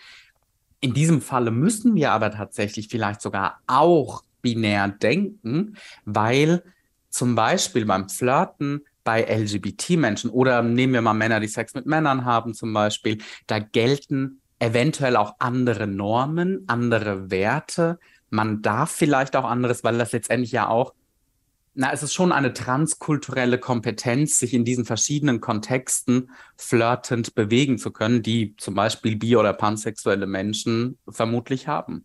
In 0.80 0.92
diesem 0.92 1.22
Falle 1.22 1.52
müssen 1.52 1.94
wir 1.94 2.10
aber 2.10 2.32
tatsächlich 2.32 2.88
vielleicht 2.88 3.22
sogar 3.22 3.60
auch 3.68 4.24
binär 4.42 4.88
denken, 4.88 5.76
weil 6.04 6.62
zum 7.08 7.34
Beispiel 7.34 7.84
beim 7.84 8.08
Flirten 8.08 8.82
bei 9.04 9.22
LGBT-Menschen 9.22 10.30
oder 10.30 10.62
nehmen 10.62 10.94
wir 10.94 11.02
mal 11.02 11.14
Männer, 11.14 11.40
die 11.40 11.48
Sex 11.48 11.74
mit 11.74 11.86
Männern 11.86 12.24
haben 12.24 12.54
zum 12.54 12.72
Beispiel, 12.72 13.18
da 13.46 13.58
gelten 13.58 14.40
eventuell 14.58 15.16
auch 15.16 15.34
andere 15.40 15.86
Normen, 15.86 16.64
andere 16.68 17.30
Werte. 17.30 17.98
Man 18.30 18.62
darf 18.62 18.92
vielleicht 18.92 19.34
auch 19.34 19.44
anderes, 19.44 19.82
weil 19.82 19.98
das 19.98 20.12
letztendlich 20.12 20.52
ja 20.52 20.68
auch, 20.68 20.94
na, 21.74 21.92
es 21.92 22.02
ist 22.02 22.12
schon 22.12 22.32
eine 22.32 22.52
transkulturelle 22.52 23.58
Kompetenz, 23.58 24.38
sich 24.38 24.54
in 24.54 24.64
diesen 24.64 24.84
verschiedenen 24.84 25.40
Kontexten 25.40 26.30
flirtend 26.56 27.34
bewegen 27.34 27.78
zu 27.78 27.90
können, 27.90 28.22
die 28.22 28.54
zum 28.56 28.74
Beispiel 28.74 29.16
bi- 29.16 29.36
oder 29.36 29.52
pansexuelle 29.52 30.26
Menschen 30.26 30.98
vermutlich 31.08 31.66
haben. 31.66 32.04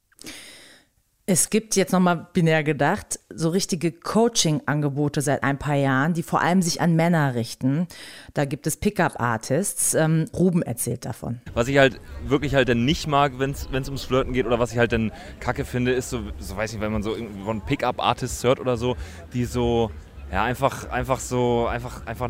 Es 1.30 1.50
gibt 1.50 1.76
jetzt 1.76 1.92
nochmal 1.92 2.26
binär 2.32 2.64
gedacht, 2.64 3.20
so 3.30 3.50
richtige 3.50 3.92
Coaching-Angebote 3.92 5.20
seit 5.20 5.44
ein 5.44 5.60
paar 5.60 5.76
Jahren, 5.76 6.14
die 6.14 6.24
vor 6.24 6.40
allem 6.40 6.62
sich 6.62 6.80
an 6.80 6.96
Männer 6.96 7.36
richten. 7.36 7.86
Da 8.34 8.46
gibt 8.46 8.66
es 8.66 8.78
Pickup-Artists. 8.78 9.94
Ähm, 9.96 10.30
Ruben 10.34 10.62
erzählt 10.62 11.04
davon. 11.04 11.42
Was 11.54 11.68
ich 11.68 11.80
halt 11.80 12.00
wirklich 12.26 12.56
halt 12.56 12.70
dann 12.70 12.86
nicht 12.86 13.08
mag, 13.08 13.40
wenn 13.40 13.52
es 13.52 13.68
ums 13.88 14.06
Flirten 14.06 14.32
geht 14.32 14.46
oder 14.46 14.58
was 14.58 14.72
ich 14.72 14.78
halt 14.78 14.94
dann 14.94 15.12
kacke 15.42 15.66
finde, 15.66 15.92
ist 15.92 16.12
so, 16.12 16.22
so 16.40 16.56
weiß 16.56 16.72
nicht, 16.72 16.82
wenn 16.82 16.94
man 16.94 17.04
so 17.04 17.14
von 17.44 17.60
Pickup-Artists 17.60 18.46
hört 18.46 18.62
oder 18.62 18.78
so, 18.78 18.96
die 19.34 19.44
so, 19.44 19.92
ja, 20.32 20.46
einfach, 20.46 20.90
einfach 20.90 21.20
so, 21.20 21.68
einfach, 21.68 22.06
einfach 22.06 22.30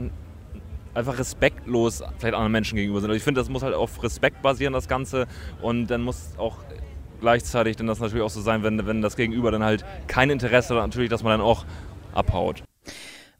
einfach 0.95 1.19
respektlos 1.19 2.01
vielleicht 2.17 2.33
anderen 2.33 2.51
Menschen 2.51 2.75
gegenüber 2.77 2.99
sind. 2.99 3.11
Also 3.11 3.17
ich 3.17 3.23
finde, 3.23 3.39
das 3.39 3.49
muss 3.49 3.61
halt 3.61 3.75
auf 3.75 4.01
Respekt 4.01 4.41
basieren, 4.41 4.73
das 4.73 4.87
Ganze. 4.87 5.27
Und 5.61 5.85
dann 5.91 6.01
muss 6.01 6.31
auch 6.39 6.57
gleichzeitig 7.19 7.75
dann 7.75 7.88
das 7.88 8.00
natürlich 8.00 8.24
auch 8.24 8.29
so 8.29 8.41
sein, 8.41 8.63
wenn, 8.63 8.86
wenn 8.86 9.01
das 9.01 9.15
Gegenüber 9.15 9.51
dann 9.51 9.63
halt 9.63 9.86
kein 10.07 10.29
Interesse 10.29 10.75
hat, 10.75 10.83
natürlich, 10.83 11.09
dass 11.09 11.24
man 11.24 11.31
dann 11.31 11.41
auch 11.41 11.65
abhaut. 12.13 12.63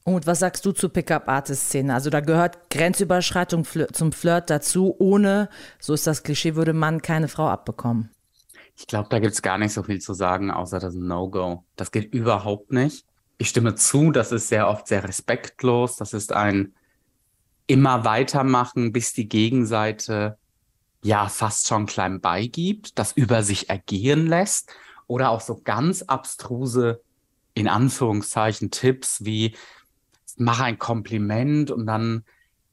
Und 0.04 0.26
was 0.26 0.40
sagst 0.40 0.66
du 0.66 0.72
zur 0.72 0.94
Pickup-Artist-Szene? 0.94 1.94
Also 1.94 2.10
da 2.10 2.22
gehört 2.22 2.70
Grenzüberschreitung 2.70 3.66
zum 3.92 4.12
Flirt 4.14 4.50
dazu. 4.50 4.96
Ohne, 5.00 5.50
so 5.80 5.94
ist 5.94 6.08
das 6.08 6.24
Klischee, 6.24 6.56
würde 6.56 6.72
man 6.72 7.02
keine 7.02 7.28
Frau 7.28 7.50
abbekommen. 7.50 8.10
Ich 8.78 8.88
glaube, 8.88 9.10
da 9.10 9.20
gibt 9.20 9.34
es 9.34 9.42
gar 9.42 9.58
nicht 9.58 9.74
so 9.74 9.84
viel 9.84 10.00
zu 10.00 10.14
sagen, 10.14 10.50
außer 10.50 10.80
das 10.80 10.94
No-Go. 10.94 11.66
Das 11.76 11.92
geht 11.92 12.14
überhaupt 12.14 12.72
nicht. 12.72 13.06
Ich 13.38 13.50
stimme 13.50 13.76
zu, 13.76 14.12
das 14.12 14.32
ist 14.32 14.48
sehr 14.48 14.70
oft 14.70 14.88
sehr 14.88 15.04
respektlos. 15.04 15.98
Das 15.98 16.14
ist 16.14 16.32
ein 16.32 16.74
immer 17.66 18.06
weitermachen, 18.06 18.94
bis 18.94 19.12
die 19.14 19.28
Gegenseite 19.28 20.38
ja 21.08 21.30
fast 21.30 21.68
schon 21.68 21.86
klein 21.86 22.22
beigibt, 22.22 23.00
das 23.00 23.14
über 23.14 23.42
sich 23.42 23.70
ergehen 23.70 24.28
lässt 24.28 24.70
oder 25.08 25.30
auch 25.30 25.42
so 25.42 25.62
ganz 25.64 26.04
abstruse, 26.04 27.02
in 27.54 27.68
Anführungszeichen, 27.68 28.70
Tipps 28.72 29.24
wie 29.26 29.56
mach 30.36 30.60
ein 30.60 30.78
Kompliment 30.78 31.72
und 31.72 31.88
dann 31.88 32.24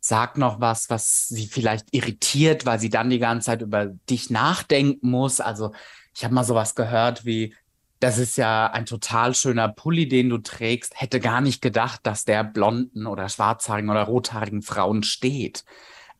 sag 0.00 0.36
noch 0.36 0.60
was, 0.60 0.90
was 0.90 1.28
sie 1.28 1.46
vielleicht 1.46 1.86
irritiert, 1.92 2.66
weil 2.66 2.78
sie 2.78 2.90
dann 2.90 3.08
die 3.08 3.18
ganze 3.18 3.46
Zeit 3.46 3.62
über 3.62 3.86
dich 3.86 4.28
nachdenken 4.28 5.08
muss. 5.08 5.40
Also 5.40 5.72
ich 6.14 6.24
habe 6.24 6.34
mal 6.34 6.44
sowas 6.44 6.74
gehört 6.74 7.24
wie, 7.24 7.54
das 8.00 8.18
ist 8.18 8.36
ja 8.36 8.66
ein 8.66 8.84
total 8.84 9.34
schöner 9.34 9.68
Pulli, 9.68 10.06
den 10.06 10.28
du 10.28 10.38
trägst. 10.38 11.00
Hätte 11.00 11.20
gar 11.20 11.40
nicht 11.40 11.62
gedacht, 11.62 12.00
dass 12.02 12.26
der 12.26 12.44
blonden 12.44 13.06
oder 13.06 13.30
schwarzhaarigen 13.30 13.88
oder 13.88 14.02
rothaarigen 14.02 14.60
Frauen 14.60 15.04
steht. 15.04 15.64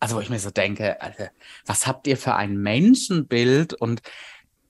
Also 0.05 0.17
wo 0.17 0.21
ich 0.21 0.29
mir 0.29 0.39
so 0.39 0.51
denke, 0.51 1.01
Alter, 1.01 1.31
was 1.65 1.87
habt 1.87 2.07
ihr 2.07 2.19
für 2.19 2.35
ein 2.35 2.59
Menschenbild 2.59 3.73
und 3.73 4.03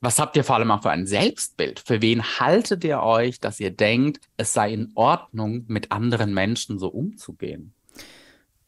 was 0.00 0.21
habt 0.21 0.37
ihr 0.37 0.45
vor 0.45 0.55
allem 0.55 0.71
auch 0.71 0.83
für 0.83 0.93
ein 0.93 1.09
Selbstbild? 1.09 1.83
Für 1.85 2.00
wen 2.00 2.23
haltet 2.23 2.85
ihr 2.85 3.03
euch, 3.03 3.41
dass 3.41 3.59
ihr 3.59 3.73
denkt, 3.73 4.29
es 4.37 4.53
sei 4.53 4.73
in 4.73 4.93
Ordnung, 4.95 5.64
mit 5.67 5.91
anderen 5.91 6.35
Menschen 6.35 6.79
so 6.79 6.87
umzugehen? 6.87 7.75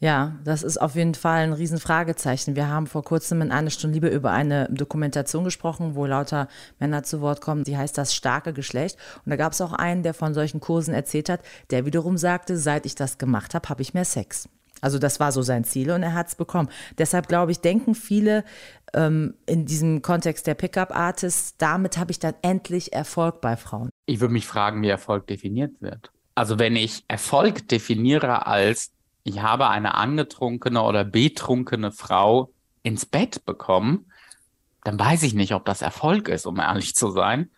Ja, 0.01 0.41
das 0.43 0.65
ist 0.65 0.79
auf 0.79 0.97
jeden 0.97 1.15
Fall 1.15 1.45
ein 1.45 1.53
Riesenfragezeichen. 1.53 2.57
Wir 2.57 2.67
haben 2.67 2.89
vor 2.89 3.05
kurzem 3.05 3.43
in 3.43 3.53
einer 3.53 3.71
Stunde 3.71 3.95
Liebe 3.95 4.09
über 4.09 4.33
eine 4.33 4.69
Dokumentation 4.69 5.45
gesprochen, 5.45 5.95
wo 5.95 6.05
lauter 6.05 6.49
Männer 6.81 7.05
zu 7.05 7.21
Wort 7.21 7.41
kommen, 7.41 7.63
die 7.63 7.77
heißt 7.77 7.97
das 7.97 8.13
starke 8.13 8.53
Geschlecht. 8.53 8.99
Und 9.25 9.31
da 9.31 9.37
gab 9.37 9.53
es 9.53 9.61
auch 9.61 9.73
einen, 9.73 10.03
der 10.03 10.15
von 10.15 10.35
solchen 10.35 10.59
Kursen 10.59 10.95
erzählt 10.95 11.29
hat, 11.29 11.43
der 11.71 11.87
wiederum 11.87 12.17
sagte, 12.17 12.59
seit 12.59 12.87
ich 12.87 12.97
das 12.97 13.19
gemacht 13.19 13.55
habe, 13.55 13.69
habe 13.69 13.83
ich 13.83 13.95
mehr 13.95 14.05
Sex. 14.05 14.49
Also 14.81 14.99
das 14.99 15.21
war 15.21 15.33
so 15.33 15.43
sein 15.43 15.65
Ziel 15.65 15.91
und 15.91 16.03
er 16.03 16.15
hat 16.15 16.29
es 16.29 16.35
bekommen. 16.35 16.69
Deshalb 16.99 17.29
glaube 17.29 17.53
ich, 17.53 17.61
denken 17.61 17.95
viele 17.95 18.45
ähm, 18.95 19.35
in 19.47 19.67
diesem 19.67 20.03
Kontext 20.03 20.47
der 20.47 20.55
Pickup-Artists, 20.55 21.57
damit 21.59 21.99
habe 21.99 22.11
ich 22.11 22.19
dann 22.19 22.35
endlich 22.43 22.93
Erfolg 22.93 23.41
bei 23.41 23.57
Frauen. 23.57 23.91
Ich 24.07 24.21
würde 24.21 24.33
mich 24.33 24.47
fragen, 24.47 24.83
wie 24.83 24.89
Erfolg 24.89 25.27
definiert 25.27 25.81
wird. 25.81 26.11
Also 26.35 26.59
wenn 26.59 26.77
ich 26.77 27.05
Erfolg 27.09 27.69
definiere 27.69 28.47
als, 28.47 28.93
ich 29.25 29.41
habe 29.41 29.69
eine 29.69 29.95
angetrunkene 29.95 30.83
oder 30.83 31.05
betrunkene 31.05 31.93
Frau 31.93 32.53
ins 32.83 33.07
Bett 33.07 33.45
bekommen, 33.45 34.11
dann 34.85 34.99
weiß 34.99 35.25
ich 35.25 35.35
nicht, 35.35 35.53
ob 35.55 35.65
das 35.65 35.83
Erfolg 35.83 36.29
ist, 36.29 36.47
um 36.47 36.61
ehrlich 36.61 36.95
zu 36.95 37.11
sein. 37.11 37.51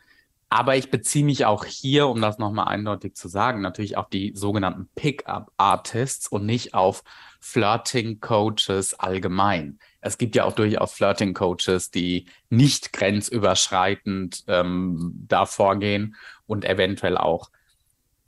Aber 0.50 0.76
ich 0.76 0.90
beziehe 0.90 1.24
mich 1.24 1.44
auch 1.44 1.66
hier, 1.66 2.08
um 2.08 2.22
das 2.22 2.38
nochmal 2.38 2.68
eindeutig 2.68 3.14
zu 3.14 3.28
sagen, 3.28 3.60
natürlich 3.60 3.98
auf 3.98 4.08
die 4.08 4.32
sogenannten 4.34 4.88
Pickup-Artists 4.94 6.26
und 6.28 6.46
nicht 6.46 6.72
auf 6.72 7.04
Flirting-Coaches 7.40 8.94
allgemein. 8.94 9.78
Es 10.00 10.16
gibt 10.16 10.34
ja 10.36 10.44
auch 10.44 10.54
durchaus 10.54 10.94
Flirting-Coaches, 10.94 11.90
die 11.90 12.26
nicht 12.48 12.94
grenzüberschreitend 12.94 14.44
ähm, 14.46 15.12
da 15.28 15.44
vorgehen 15.44 16.16
und 16.46 16.64
eventuell 16.64 17.18
auch 17.18 17.50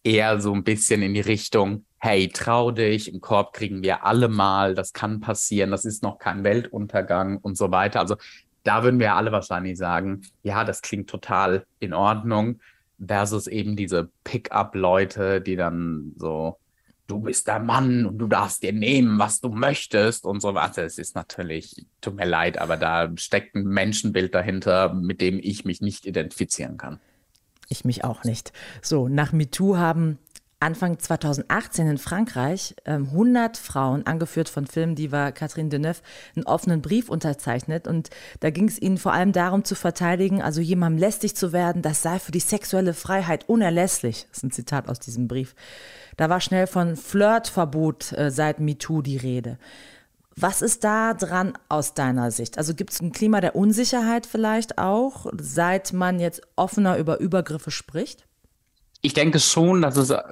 eher 0.05 0.41
so 0.41 0.53
ein 0.53 0.65
bisschen 0.65 1.03
in 1.03 1.15
die 1.15 1.21
Richtung, 1.21 1.87
hey, 1.99 2.29
trau 2.29 2.71
dich, 2.71 3.13
im 3.13 3.21
Korb 3.21 3.53
kriegen 3.53 3.83
wir 3.83 4.05
alle 4.05 4.29
mal, 4.29 4.75
das 4.75 4.93
kann 4.93 5.21
passieren, 5.21 5.71
das 5.71 5.85
ist 5.85 6.03
noch 6.03 6.19
kein 6.19 6.45
Weltuntergang 6.45 7.39
und 7.39 7.57
so 7.57 7.71
weiter. 7.71 8.01
Also 8.01 8.17
da 8.65 8.83
würden 8.83 9.01
wir 9.01 9.15
alle 9.15 9.33
wahrscheinlich 9.33 9.79
sagen, 9.79 10.23
ja, 10.43 10.65
das 10.65 10.83
klingt 10.83 11.09
total 11.09 11.65
in 11.79 11.95
Ordnung, 11.95 12.61
versus 13.05 13.47
eben 13.47 13.77
diese 13.77 14.11
Pickup-Leute, 14.25 15.41
die 15.41 15.57
dann 15.57 16.13
so, 16.17 16.59
du 17.07 17.21
bist 17.21 17.49
der 17.49 17.59
Mann 17.59 18.07
und 18.07 18.19
du 18.19 18.27
darfst 18.27 18.63
dir 18.63 18.73
nehmen, 18.73 19.19
was 19.19 19.41
du 19.41 19.49
möchtest 19.49 20.25
und 20.25 20.41
so 20.41 20.55
weiter. 20.55 20.85
Es 20.85 20.99
ist 20.99 21.15
natürlich, 21.15 21.87
tut 22.01 22.17
mir 22.17 22.27
leid, 22.27 22.59
aber 22.59 22.77
da 22.77 23.11
steckt 23.17 23.57
ein 23.57 23.65
Menschenbild 23.65 24.35
dahinter, 24.35 24.95
mit 24.95 25.21
dem 25.21 25.39
ich 25.43 25.65
mich 25.65 25.81
nicht 25.81 26.07
identifizieren 26.07 26.77
kann. 26.77 27.01
Ich 27.69 27.85
mich 27.85 28.05
auch 28.05 28.25
nicht. 28.25 28.53
So, 28.83 29.09
nach 29.09 29.33
MeToo 29.33 29.77
haben 29.77 30.19
Anfang 30.63 30.99
2018 30.99 31.87
in 31.87 31.97
Frankreich 31.97 32.75
100 32.85 33.57
ähm, 33.57 33.65
Frauen, 33.65 34.07
angeführt 34.07 34.51
von 34.51 34.67
Filmdiva 34.67 35.33
Catherine 35.33 35.71
Deneuve, 35.71 36.03
einen 36.37 36.45
offenen 36.45 36.83
Brief 36.83 37.09
unterzeichnet. 37.09 37.89
Und 37.89 38.11
da 38.41 38.51
ging 38.51 38.69
es 38.69 38.81
ihnen 38.81 38.99
vor 38.99 39.15
allem 39.15 39.33
darum 39.33 39.65
zu 39.65 39.75
verteidigen, 39.75 40.43
also 40.43 40.61
jemandem 40.61 40.99
lästig 40.99 41.35
zu 41.35 41.55
werden, 41.55 41.81
das 41.81 42.03
sei 42.03 42.19
für 42.19 42.31
die 42.31 42.41
sexuelle 42.41 42.93
Freiheit 42.93 43.49
unerlässlich. 43.49 44.27
Das 44.29 44.39
ist 44.39 44.45
ein 44.45 44.51
Zitat 44.51 44.91
aus 44.91 45.01
diesem 45.01 45.29
Brief. 45.29 45.55
Da 46.19 46.29
war 46.29 46.43
schnell 46.43 46.67
von 46.67 46.95
Flirtverbot 46.97 48.13
äh, 48.13 48.31
seit 48.31 48.61
MeToo 48.61 49.01
die 49.01 49.17
Rede. 49.17 49.57
Was 50.37 50.61
ist 50.61 50.85
da 50.85 51.15
dran 51.15 51.55
aus 51.71 51.95
deiner 51.95 52.31
Sicht? 52.31 52.59
Also 52.59 52.75
gibt 52.75 52.93
es 52.93 53.01
ein 53.01 53.13
Klima 53.13 53.41
der 53.41 53.57
Unsicherheit 53.57 54.27
vielleicht 54.27 54.77
auch, 54.77 55.27
seit 55.41 55.95
man 55.95 56.21
jetzt 56.21 56.43
offener 56.57 56.99
über 56.99 57.19
Übergriffe 57.19 57.71
spricht? 57.71 58.27
Ich 59.03 59.15
denke 59.15 59.39
schon, 59.39 59.83
dass 59.83 59.97
es 59.97 60.11
äh, 60.11 60.23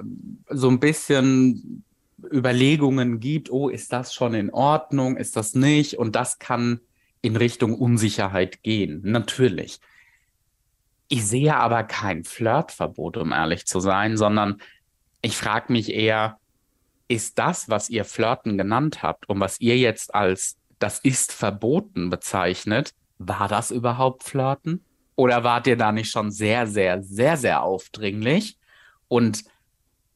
so 0.49 0.69
ein 0.69 0.79
bisschen 0.79 1.83
Überlegungen 2.31 3.19
gibt, 3.19 3.49
oh, 3.49 3.69
ist 3.69 3.93
das 3.93 4.13
schon 4.13 4.33
in 4.33 4.51
Ordnung, 4.51 5.17
ist 5.17 5.35
das 5.35 5.53
nicht? 5.53 5.97
Und 5.97 6.15
das 6.15 6.39
kann 6.39 6.81
in 7.21 7.35
Richtung 7.35 7.73
Unsicherheit 7.73 8.61
gehen, 8.63 9.01
natürlich. 9.03 9.79
Ich 11.07 11.25
sehe 11.25 11.55
aber 11.55 11.83
kein 11.83 12.23
Flirtverbot, 12.23 13.17
um 13.17 13.31
ehrlich 13.31 13.65
zu 13.65 13.79
sein, 13.79 14.15
sondern 14.15 14.61
ich 15.21 15.35
frage 15.35 15.73
mich 15.73 15.91
eher, 15.91 16.37
ist 17.07 17.39
das, 17.39 17.67
was 17.67 17.89
ihr 17.89 18.05
Flirten 18.05 18.57
genannt 18.57 19.01
habt 19.01 19.27
und 19.27 19.39
was 19.39 19.59
ihr 19.59 19.77
jetzt 19.77 20.13
als 20.13 20.57
das 20.77 20.99
ist 20.99 21.33
verboten 21.33 22.09
bezeichnet, 22.09 22.93
war 23.17 23.47
das 23.47 23.71
überhaupt 23.71 24.23
Flirten? 24.23 24.85
Oder 25.15 25.43
wart 25.43 25.67
ihr 25.67 25.75
da 25.75 25.91
nicht 25.91 26.11
schon 26.11 26.31
sehr, 26.31 26.67
sehr, 26.67 27.03
sehr, 27.03 27.35
sehr 27.35 27.63
aufdringlich? 27.63 28.58
Und 29.09 29.43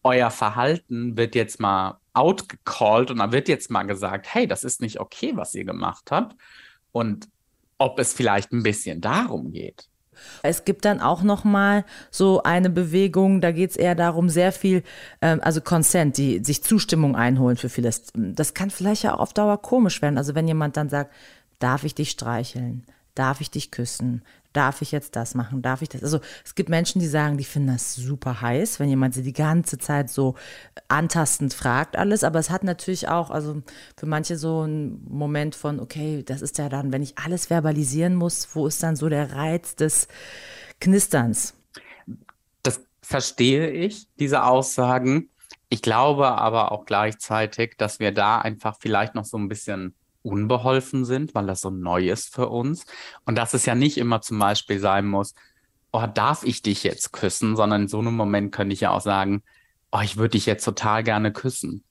euer 0.04 0.32
Verhalten 0.32 1.18
wird 1.18 1.36
jetzt 1.36 1.60
mal 1.60 2.00
outgecalled 2.14 3.12
und 3.12 3.18
da 3.18 3.32
wird 3.32 3.50
jetzt 3.50 3.70
mal 3.70 3.84
gesagt, 3.84 4.28
hey, 4.34 4.48
das 4.48 4.64
ist 4.64 4.82
nicht 4.82 5.00
okay, 5.00 5.34
was 5.36 5.54
ihr 5.56 5.66
gemacht 5.66 6.12
habt. 6.12 6.36
Und 6.92 7.28
ob 7.78 8.00
es 8.00 8.14
vielleicht 8.14 8.54
ein 8.54 8.64
bisschen 8.64 9.02
darum 9.02 9.52
geht. 9.52 9.90
Es 10.44 10.64
gibt 10.64 10.86
dann 10.86 11.02
auch 11.02 11.24
noch 11.24 11.44
mal 11.44 11.86
so 12.12 12.44
eine 12.44 12.70
Bewegung, 12.70 13.42
da 13.42 13.52
geht 13.52 13.72
es 13.72 13.76
eher 13.76 13.96
darum, 13.96 14.30
sehr 14.30 14.52
viel, 14.52 14.84
ähm, 15.22 15.40
also 15.42 15.60
Consent, 15.60 16.18
die 16.18 16.44
sich 16.44 16.64
Zustimmung 16.64 17.16
einholen 17.16 17.58
für 17.58 17.70
vieles. 17.70 18.12
Das 18.14 18.54
kann 18.54 18.70
vielleicht 18.70 19.04
ja 19.04 19.16
auch 19.16 19.20
auf 19.20 19.34
Dauer 19.34 19.62
komisch 19.62 20.02
werden. 20.02 20.20
Also 20.20 20.36
wenn 20.36 20.48
jemand 20.48 20.78
dann 20.78 20.90
sagt, 20.90 21.12
darf 21.60 21.84
ich 21.84 21.96
dich 21.96 22.12
streicheln? 22.12 22.86
Darf 23.16 23.42
ich 23.42 23.52
dich 23.52 23.72
küssen? 23.72 24.24
darf 24.54 24.82
ich 24.82 24.92
jetzt 24.92 25.16
das 25.16 25.36
machen, 25.36 25.62
darf 25.62 25.82
ich 25.82 25.90
das? 25.90 26.04
Also 26.04 26.20
es 26.46 26.56
gibt 26.56 26.70
Menschen, 26.70 27.00
die 27.00 27.08
sagen, 27.08 27.38
die 27.38 27.44
finden 27.44 27.70
das 27.70 27.96
super 27.96 28.42
heiß, 28.42 28.80
wenn 28.80 28.88
jemand 28.88 29.16
sie 29.16 29.24
die 29.24 29.34
ganze 29.34 29.78
Zeit 29.80 30.10
so 30.10 30.36
antastend 30.88 31.54
fragt 31.54 31.98
alles, 31.98 32.24
aber 32.24 32.40
es 32.40 32.50
hat 32.50 32.64
natürlich 32.64 33.10
auch, 33.10 33.32
also 33.32 33.62
für 33.98 34.06
manche 34.06 34.38
so 34.38 34.62
einen 34.62 35.06
Moment 35.10 35.56
von, 35.56 35.80
okay, 35.80 36.24
das 36.24 36.42
ist 36.42 36.58
ja 36.60 36.70
dann, 36.70 36.94
wenn 36.94 37.04
ich 37.04 37.18
alles 37.18 37.48
verbalisieren 37.48 38.16
muss, 38.16 38.56
wo 38.56 38.68
ist 38.68 38.82
dann 38.84 38.96
so 38.96 39.10
der 39.10 39.34
Reiz 39.34 39.76
des 39.76 40.08
Knisterns? 40.80 41.56
Das 42.62 42.82
verstehe 43.02 43.70
ich, 43.72 44.08
diese 44.20 44.44
Aussagen. 44.44 45.30
Ich 45.70 45.82
glaube 45.82 46.28
aber 46.28 46.72
auch 46.72 46.86
gleichzeitig, 46.86 47.76
dass 47.78 48.00
wir 48.00 48.12
da 48.12 48.40
einfach 48.40 48.78
vielleicht 48.80 49.16
noch 49.16 49.26
so 49.26 49.38
ein 49.38 49.50
bisschen 49.50 49.96
unbeholfen 50.24 51.06
sind, 51.06 51.36
weil 51.36 51.46
das 51.46 51.62
so 51.62 51.70
neu 51.70 52.10
ist 52.10 52.34
für 52.34 52.50
uns. 52.50 52.86
Und 53.26 53.36
dass 53.36 53.54
es 53.54 53.66
ja 53.66 53.76
nicht 53.76 53.98
immer 53.98 54.22
zum 54.22 54.40
Beispiel 54.40 54.80
sein 54.80 55.06
muss, 55.08 55.36
oh, 55.92 56.06
darf 56.12 56.44
ich 56.44 56.62
dich 56.62 56.84
jetzt 56.84 57.14
küssen, 57.14 57.56
sondern 57.56 57.84
in 57.84 57.88
so 57.88 58.00
einem 58.00 58.16
Moment 58.16 58.52
könnte 58.52 58.74
ich 58.74 58.82
ja 58.82 58.92
auch 58.92 59.02
sagen, 59.02 59.44
oh, 59.92 60.00
ich 60.02 60.18
würde 60.18 60.32
dich 60.32 60.46
jetzt 60.46 60.66
total 60.66 61.04
gerne 61.04 61.32
küssen. 61.32 61.84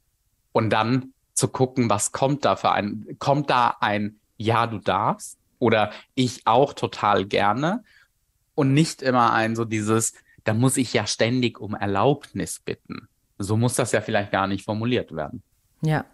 Und 0.53 0.71
dann 0.71 1.13
zu 1.35 1.49
gucken, 1.49 1.89
was 1.89 2.13
kommt 2.13 2.45
da 2.45 2.57
für 2.57 2.73
ein, 2.73 3.17
kommt 3.19 3.49
da 3.49 3.77
ein 3.81 4.19
Ja, 4.37 4.67
du 4.67 4.79
darfst 4.79 5.39
oder 5.59 5.93
ich 6.15 6.47
auch 6.47 6.73
total 6.73 7.25
gerne 7.25 7.85
und 8.55 8.75
nicht 8.75 9.03
immer 9.03 9.33
ein 9.33 9.57
so 9.57 9.65
dieses, 9.65 10.15
da 10.45 10.53
muss 10.53 10.77
ich 10.77 10.93
ja 10.93 11.07
ständig 11.07 11.61
um 11.61 11.75
Erlaubnis 11.75 12.61
bitten. 12.61 13.09
So 13.39 13.57
muss 13.57 13.75
das 13.75 13.93
ja 13.93 14.01
vielleicht 14.01 14.33
gar 14.33 14.47
nicht 14.47 14.65
formuliert 14.65 15.15
werden. 15.15 15.43
Ja. 15.81 16.05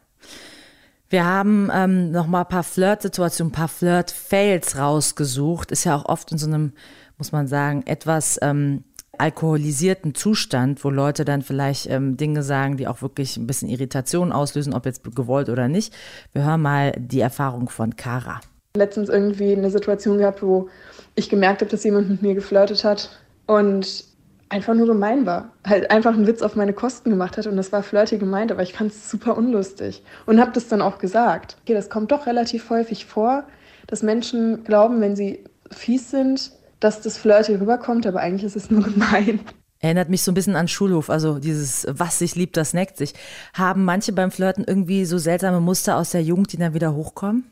Wir 1.10 1.24
haben 1.24 1.70
ähm, 1.72 2.10
noch 2.10 2.26
mal 2.26 2.42
ein 2.42 2.48
paar 2.48 2.62
Flirt-Situationen, 2.62 3.50
ein 3.50 3.56
paar 3.56 3.68
Flirt-Fails 3.68 4.76
rausgesucht. 4.76 5.70
Ist 5.70 5.84
ja 5.84 5.96
auch 5.96 6.04
oft 6.04 6.30
in 6.32 6.38
so 6.38 6.46
einem, 6.46 6.72
muss 7.16 7.32
man 7.32 7.46
sagen, 7.46 7.82
etwas 7.86 8.38
ähm, 8.42 8.84
alkoholisierten 9.16 10.14
Zustand, 10.14 10.84
wo 10.84 10.90
Leute 10.90 11.24
dann 11.24 11.40
vielleicht 11.40 11.88
ähm, 11.88 12.18
Dinge 12.18 12.42
sagen, 12.42 12.76
die 12.76 12.86
auch 12.86 13.00
wirklich 13.00 13.38
ein 13.38 13.46
bisschen 13.46 13.70
Irritation 13.70 14.32
auslösen, 14.32 14.74
ob 14.74 14.84
jetzt 14.84 15.02
gewollt 15.14 15.48
oder 15.48 15.66
nicht. 15.66 15.94
Wir 16.32 16.44
hören 16.44 16.60
mal 16.60 16.92
die 16.92 17.20
Erfahrung 17.20 17.70
von 17.70 17.96
Kara. 17.96 18.40
Letztens 18.76 19.08
irgendwie 19.08 19.52
eine 19.52 19.70
Situation 19.70 20.18
gehabt, 20.18 20.42
wo 20.42 20.68
ich 21.14 21.30
gemerkt 21.30 21.62
habe, 21.62 21.70
dass 21.70 21.84
jemand 21.84 22.10
mit 22.10 22.22
mir 22.22 22.34
geflirtet 22.34 22.84
hat 22.84 23.10
und 23.46 24.04
einfach 24.48 24.74
nur 24.74 24.86
gemein 24.86 25.26
war. 25.26 25.52
Halt 25.66 25.90
einfach 25.90 26.14
einen 26.14 26.26
Witz 26.26 26.42
auf 26.42 26.56
meine 26.56 26.72
Kosten 26.72 27.10
gemacht 27.10 27.36
hat 27.36 27.46
und 27.46 27.56
das 27.56 27.72
war 27.72 27.82
flirty 27.82 28.18
gemeint, 28.18 28.50
aber 28.50 28.62
ich 28.62 28.72
fand 28.72 28.92
es 28.92 29.10
super 29.10 29.36
unlustig 29.36 30.02
und 30.26 30.40
habe 30.40 30.52
das 30.52 30.68
dann 30.68 30.82
auch 30.82 30.98
gesagt. 30.98 31.56
Okay, 31.62 31.74
das 31.74 31.90
kommt 31.90 32.12
doch 32.12 32.26
relativ 32.26 32.70
häufig 32.70 33.06
vor, 33.06 33.44
dass 33.86 34.02
Menschen 34.02 34.64
glauben, 34.64 35.00
wenn 35.00 35.16
sie 35.16 35.44
fies 35.70 36.10
sind, 36.10 36.52
dass 36.80 37.00
das 37.00 37.18
flirty 37.18 37.54
rüberkommt, 37.54 38.06
aber 38.06 38.20
eigentlich 38.20 38.44
ist 38.44 38.56
es 38.56 38.70
nur 38.70 38.82
gemein. 38.84 39.40
Erinnert 39.80 40.08
mich 40.08 40.22
so 40.22 40.32
ein 40.32 40.34
bisschen 40.34 40.56
an 40.56 40.66
Schulhof, 40.66 41.08
also 41.08 41.38
dieses 41.38 41.86
Was 41.88 42.18
sich 42.18 42.34
liebt, 42.34 42.56
das 42.56 42.74
neckt 42.74 42.96
sich. 42.96 43.14
Haben 43.54 43.84
manche 43.84 44.12
beim 44.12 44.32
Flirten 44.32 44.64
irgendwie 44.66 45.04
so 45.04 45.18
seltsame 45.18 45.60
Muster 45.60 45.96
aus 45.96 46.10
der 46.10 46.22
Jugend, 46.22 46.52
die 46.52 46.56
dann 46.56 46.74
wieder 46.74 46.94
hochkommen? 46.94 47.44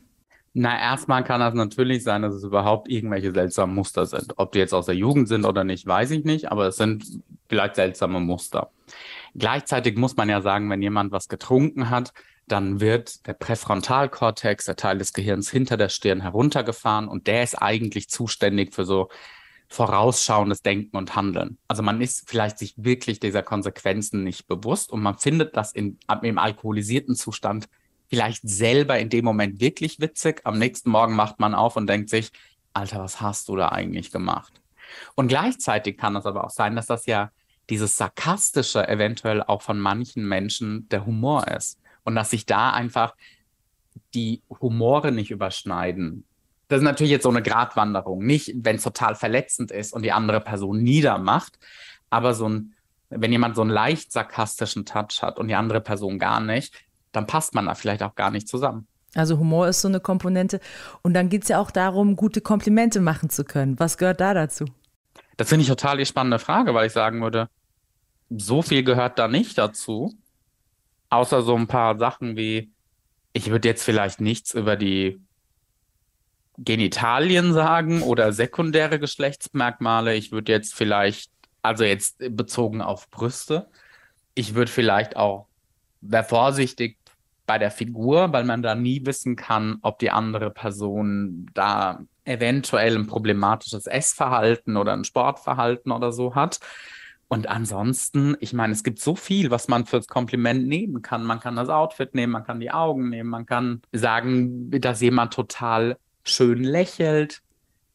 Na, 0.59 0.75
erstmal 0.75 1.23
kann 1.23 1.39
das 1.39 1.53
natürlich 1.53 2.03
sein, 2.03 2.23
dass 2.23 2.33
es 2.33 2.43
überhaupt 2.43 2.89
irgendwelche 2.89 3.31
seltsamen 3.31 3.75
Muster 3.75 4.07
sind. 4.07 4.33
Ob 4.37 4.53
die 4.53 4.57
jetzt 4.57 4.73
aus 4.73 4.87
der 4.87 4.95
Jugend 4.95 5.27
sind 5.27 5.45
oder 5.45 5.63
nicht, 5.63 5.85
weiß 5.85 6.09
ich 6.09 6.25
nicht, 6.25 6.51
aber 6.51 6.65
es 6.65 6.77
sind 6.77 7.05
vielleicht 7.47 7.75
seltsame 7.75 8.19
Muster. 8.19 8.71
Gleichzeitig 9.35 9.97
muss 9.97 10.17
man 10.17 10.29
ja 10.29 10.41
sagen, 10.41 10.67
wenn 10.71 10.81
jemand 10.81 11.11
was 11.11 11.27
getrunken 11.27 11.91
hat, 11.91 12.11
dann 12.47 12.79
wird 12.79 13.27
der 13.27 13.33
Präfrontalkortex, 13.33 14.65
der 14.65 14.75
Teil 14.75 14.97
des 14.97 15.13
Gehirns 15.13 15.51
hinter 15.51 15.77
der 15.77 15.89
Stirn 15.89 16.21
heruntergefahren 16.21 17.07
und 17.07 17.27
der 17.27 17.43
ist 17.43 17.61
eigentlich 17.61 18.09
zuständig 18.09 18.73
für 18.73 18.83
so 18.85 19.09
vorausschauendes 19.67 20.63
Denken 20.63 20.97
und 20.97 21.15
Handeln. 21.15 21.59
Also 21.67 21.83
man 21.83 22.01
ist 22.01 22.27
vielleicht 22.27 22.57
sich 22.57 22.73
wirklich 22.77 23.19
dieser 23.19 23.43
Konsequenzen 23.43 24.23
nicht 24.23 24.47
bewusst 24.47 24.91
und 24.91 25.03
man 25.03 25.19
findet 25.19 25.55
das 25.55 25.71
in, 25.71 25.99
im 26.23 26.39
alkoholisierten 26.39 27.13
Zustand 27.13 27.69
vielleicht 28.09 28.47
selber 28.47 28.97
in 28.99 29.09
dem 29.09 29.25
Moment 29.25 29.59
wirklich 29.59 29.99
witzig. 29.99 30.41
Am 30.43 30.57
nächsten 30.57 30.89
Morgen 30.89 31.15
macht 31.15 31.39
man 31.39 31.53
auf 31.53 31.75
und 31.75 31.87
denkt 31.87 32.09
sich, 32.09 32.31
Alter, 32.73 32.99
was 32.99 33.21
hast 33.21 33.49
du 33.49 33.55
da 33.55 33.69
eigentlich 33.69 34.11
gemacht? 34.11 34.61
Und 35.15 35.27
gleichzeitig 35.27 35.97
kann 35.97 36.15
es 36.15 36.25
aber 36.25 36.45
auch 36.45 36.49
sein, 36.49 36.75
dass 36.75 36.85
das 36.87 37.05
ja 37.05 37.31
dieses 37.69 37.97
Sarkastische 37.97 38.87
eventuell 38.87 39.43
auch 39.43 39.61
von 39.61 39.79
manchen 39.79 40.27
Menschen 40.27 40.87
der 40.89 41.05
Humor 41.05 41.47
ist 41.47 41.79
und 42.03 42.15
dass 42.15 42.29
sich 42.29 42.45
da 42.45 42.71
einfach 42.71 43.15
die 44.13 44.41
Humore 44.61 45.11
nicht 45.11 45.31
überschneiden. 45.31 46.23
Das 46.69 46.79
ist 46.79 46.83
natürlich 46.83 47.11
jetzt 47.11 47.23
so 47.23 47.29
eine 47.29 47.41
Gratwanderung. 47.41 48.25
Nicht, 48.25 48.53
wenn 48.55 48.77
es 48.77 48.83
total 48.83 49.15
verletzend 49.15 49.71
ist 49.71 49.93
und 49.93 50.03
die 50.03 50.11
andere 50.11 50.41
Person 50.41 50.81
niedermacht, 50.81 51.57
aber 52.09 52.33
so 52.33 52.47
ein, 52.47 52.73
wenn 53.09 53.31
jemand 53.31 53.55
so 53.55 53.61
einen 53.61 53.71
leicht 53.71 54.11
sarkastischen 54.11 54.85
Touch 54.85 55.21
hat 55.21 55.39
und 55.39 55.47
die 55.47 55.55
andere 55.55 55.81
Person 55.81 56.19
gar 56.19 56.39
nicht, 56.39 56.73
dann 57.17 57.27
passt 57.27 57.55
man 57.55 57.65
da 57.65 57.75
vielleicht 57.75 58.03
auch 58.03 58.15
gar 58.15 58.31
nicht 58.31 58.47
zusammen. 58.47 58.87
Also 59.15 59.39
Humor 59.39 59.67
ist 59.67 59.81
so 59.81 59.87
eine 59.87 59.99
Komponente. 59.99 60.59
Und 61.01 61.15
dann 61.15 61.29
geht 61.29 61.43
es 61.43 61.49
ja 61.49 61.59
auch 61.59 61.71
darum, 61.71 62.15
gute 62.15 62.41
Komplimente 62.41 63.01
machen 63.01 63.29
zu 63.29 63.43
können. 63.43 63.79
Was 63.79 63.97
gehört 63.97 64.21
da 64.21 64.33
dazu? 64.33 64.65
Das 65.37 65.49
finde 65.49 65.63
ich 65.63 65.67
total 65.67 65.97
die 65.97 66.05
spannende 66.05 66.39
Frage, 66.39 66.73
weil 66.73 66.87
ich 66.87 66.93
sagen 66.93 67.21
würde, 67.21 67.49
so 68.29 68.61
viel 68.61 68.83
gehört 68.83 69.17
da 69.17 69.27
nicht 69.27 69.57
dazu. 69.57 70.13
Außer 71.09 71.41
so 71.41 71.55
ein 71.55 71.67
paar 71.67 71.97
Sachen 71.97 72.37
wie, 72.37 72.71
ich 73.33 73.49
würde 73.49 73.67
jetzt 73.67 73.83
vielleicht 73.83 74.21
nichts 74.21 74.53
über 74.53 74.75
die 74.75 75.19
Genitalien 76.59 77.53
sagen 77.53 78.01
oder 78.03 78.33
sekundäre 78.33 78.99
Geschlechtsmerkmale. 78.99 80.15
Ich 80.15 80.31
würde 80.31 80.51
jetzt 80.51 80.75
vielleicht, 80.75 81.31
also 81.63 81.83
jetzt 81.83 82.17
bezogen 82.19 82.81
auf 82.81 83.09
Brüste, 83.09 83.67
ich 84.35 84.53
würde 84.53 84.71
vielleicht 84.71 85.15
auch, 85.15 85.47
wäre 86.01 86.23
vorsichtig 86.23 86.96
bei 87.47 87.57
der 87.57 87.71
Figur, 87.71 88.31
weil 88.33 88.43
man 88.43 88.61
da 88.61 88.75
nie 88.75 89.05
wissen 89.05 89.35
kann, 89.35 89.79
ob 89.81 89.97
die 89.99 90.11
andere 90.11 90.51
Person 90.51 91.49
da 91.53 92.01
eventuell 92.25 92.95
ein 92.95 93.07
problematisches 93.07 93.87
Essverhalten 93.87 94.77
oder 94.77 94.93
ein 94.93 95.05
Sportverhalten 95.05 95.91
oder 95.91 96.11
so 96.11 96.35
hat. 96.35 96.59
Und 97.29 97.47
ansonsten, 97.47 98.37
ich 98.41 98.53
meine, 98.53 98.73
es 98.73 98.83
gibt 98.83 98.99
so 98.99 99.15
viel, 99.15 99.49
was 99.49 99.67
man 99.67 99.85
fürs 99.85 100.07
Kompliment 100.07 100.67
nehmen 100.67 101.01
kann. 101.01 101.23
Man 101.23 101.39
kann 101.39 101.55
das 101.55 101.69
Outfit 101.69 102.13
nehmen, 102.13 102.33
man 102.33 102.43
kann 102.43 102.59
die 102.59 102.71
Augen 102.71 103.09
nehmen, 103.09 103.29
man 103.29 103.45
kann 103.45 103.81
sagen, 103.91 104.69
dass 104.69 105.01
jemand 105.01 105.33
total 105.33 105.97
schön 106.23 106.63
lächelt. 106.63 107.41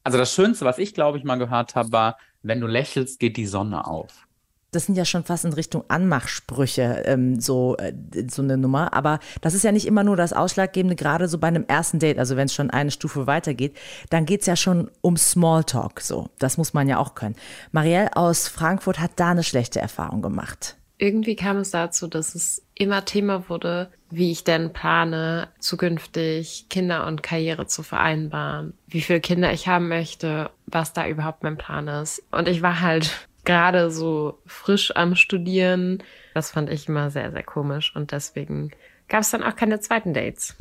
Also 0.03 0.19
das 0.19 0.35
Schönste, 0.35 0.65
was 0.65 0.79
ich 0.79 0.95
glaube 0.95 1.19
ich 1.19 1.25
mal 1.25 1.38
gehört 1.38 1.77
habe, 1.77 1.93
war, 1.93 2.19
wenn 2.43 2.61
du 2.61 2.67
lächelst, 2.67 3.21
geht 3.21 3.37
die 3.37 3.47
Sonne 3.47 3.87
auf 3.87 4.27
das 4.72 4.87
sind 4.87 4.96
ja 4.96 5.04
schon 5.04 5.22
fast 5.22 5.44
in 5.44 5.52
Richtung 5.52 5.85
Anmachsprüche 5.88 7.02
ähm, 7.06 7.40
so, 7.40 7.76
äh, 7.76 7.92
so 8.28 8.42
eine 8.42 8.56
Nummer. 8.56 8.92
Aber 8.94 9.20
das 9.40 9.54
ist 9.54 9.62
ja 9.62 9.70
nicht 9.70 9.87
immer 9.87 10.02
nur 10.02 10.16
das 10.16 10.32
Ausschlaggebende, 10.32 10.96
gerade 10.96 11.28
so 11.28 11.38
bei 11.38 11.48
einem 11.48 11.64
ersten 11.68 11.98
Date, 11.98 12.18
also 12.18 12.37
wenn 12.37 12.46
es 12.46 12.54
schon 12.54 12.70
eine 12.70 12.90
Stufe 12.90 13.26
weitergeht, 13.26 13.76
dann 14.11 14.24
geht 14.26 14.40
es 14.40 14.46
ja 14.46 14.56
schon 14.56 14.90
um 15.02 15.16
Smalltalk. 15.16 16.00
So, 16.00 16.30
das 16.38 16.56
muss 16.56 16.74
man 16.74 16.88
ja 16.88 16.98
auch 16.98 17.14
können. 17.14 17.37
Marielle 17.70 18.16
aus 18.16 18.48
Frankfurt 18.48 18.98
hat 18.98 19.12
da 19.16 19.30
eine 19.30 19.44
schlechte 19.44 19.80
Erfahrung 19.80 20.22
gemacht. 20.22 20.76
Irgendwie 20.98 21.35
kam 21.35 21.56
es 21.56 21.72
dazu, 21.72 22.06
dass 22.06 22.35
es 22.35 22.62
immer 22.74 23.04
Thema 23.04 23.48
wurde, 23.48 23.90
wie 24.11 24.30
ich 24.30 24.44
denn 24.44 24.72
plane, 24.72 25.48
zukünftig 25.58 26.66
Kinder 26.70 27.06
und 27.06 27.24
Karriere 27.24 27.66
zu 27.66 27.82
vereinbaren, 27.82 28.74
wie 28.87 29.00
viele 29.00 29.20
Kinder 29.20 29.52
ich 29.52 29.66
haben 29.66 29.88
möchte, 29.88 30.50
was 30.66 30.92
da 30.92 31.08
überhaupt 31.08 31.42
mein 31.42 31.58
Plan 31.58 31.88
ist. 31.88 32.22
Und 32.30 32.46
ich 32.46 32.62
war 32.62 32.80
halt 32.80 33.26
gerade 33.44 33.90
so 33.90 34.38
frisch 34.46 34.94
am 34.96 35.14
Studieren. 35.14 36.02
Das 36.35 36.50
fand 36.50 36.70
ich 36.70 36.88
immer 36.88 37.11
sehr, 37.11 37.31
sehr 37.31 37.42
komisch 37.42 37.94
und 37.94 38.12
deswegen 38.12 38.70
gab 39.09 39.22
es 39.22 39.31
dann 39.31 39.42
auch 39.42 39.57
keine 39.57 39.81
zweiten 39.81 40.14
Dates. 40.14 40.57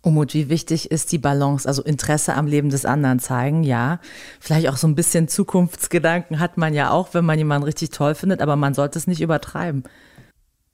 Umut, 0.00 0.34
wie 0.34 0.48
wichtig 0.48 0.90
ist 0.90 1.12
die 1.12 1.18
Balance, 1.18 1.68
also 1.68 1.82
Interesse 1.82 2.34
am 2.34 2.46
Leben 2.46 2.70
des 2.70 2.84
anderen 2.84 3.18
zeigen, 3.18 3.62
ja. 3.62 4.00
Vielleicht 4.40 4.68
auch 4.68 4.76
so 4.76 4.88
ein 4.88 4.94
bisschen 4.94 5.28
Zukunftsgedanken 5.28 6.40
hat 6.40 6.56
man 6.56 6.74
ja 6.74 6.90
auch, 6.90 7.14
wenn 7.14 7.24
man 7.24 7.38
jemanden 7.38 7.64
richtig 7.64 7.90
toll 7.90 8.14
findet, 8.14 8.40
aber 8.40 8.56
man 8.56 8.74
sollte 8.74 8.98
es 8.98 9.06
nicht 9.06 9.20
übertreiben. 9.20 9.84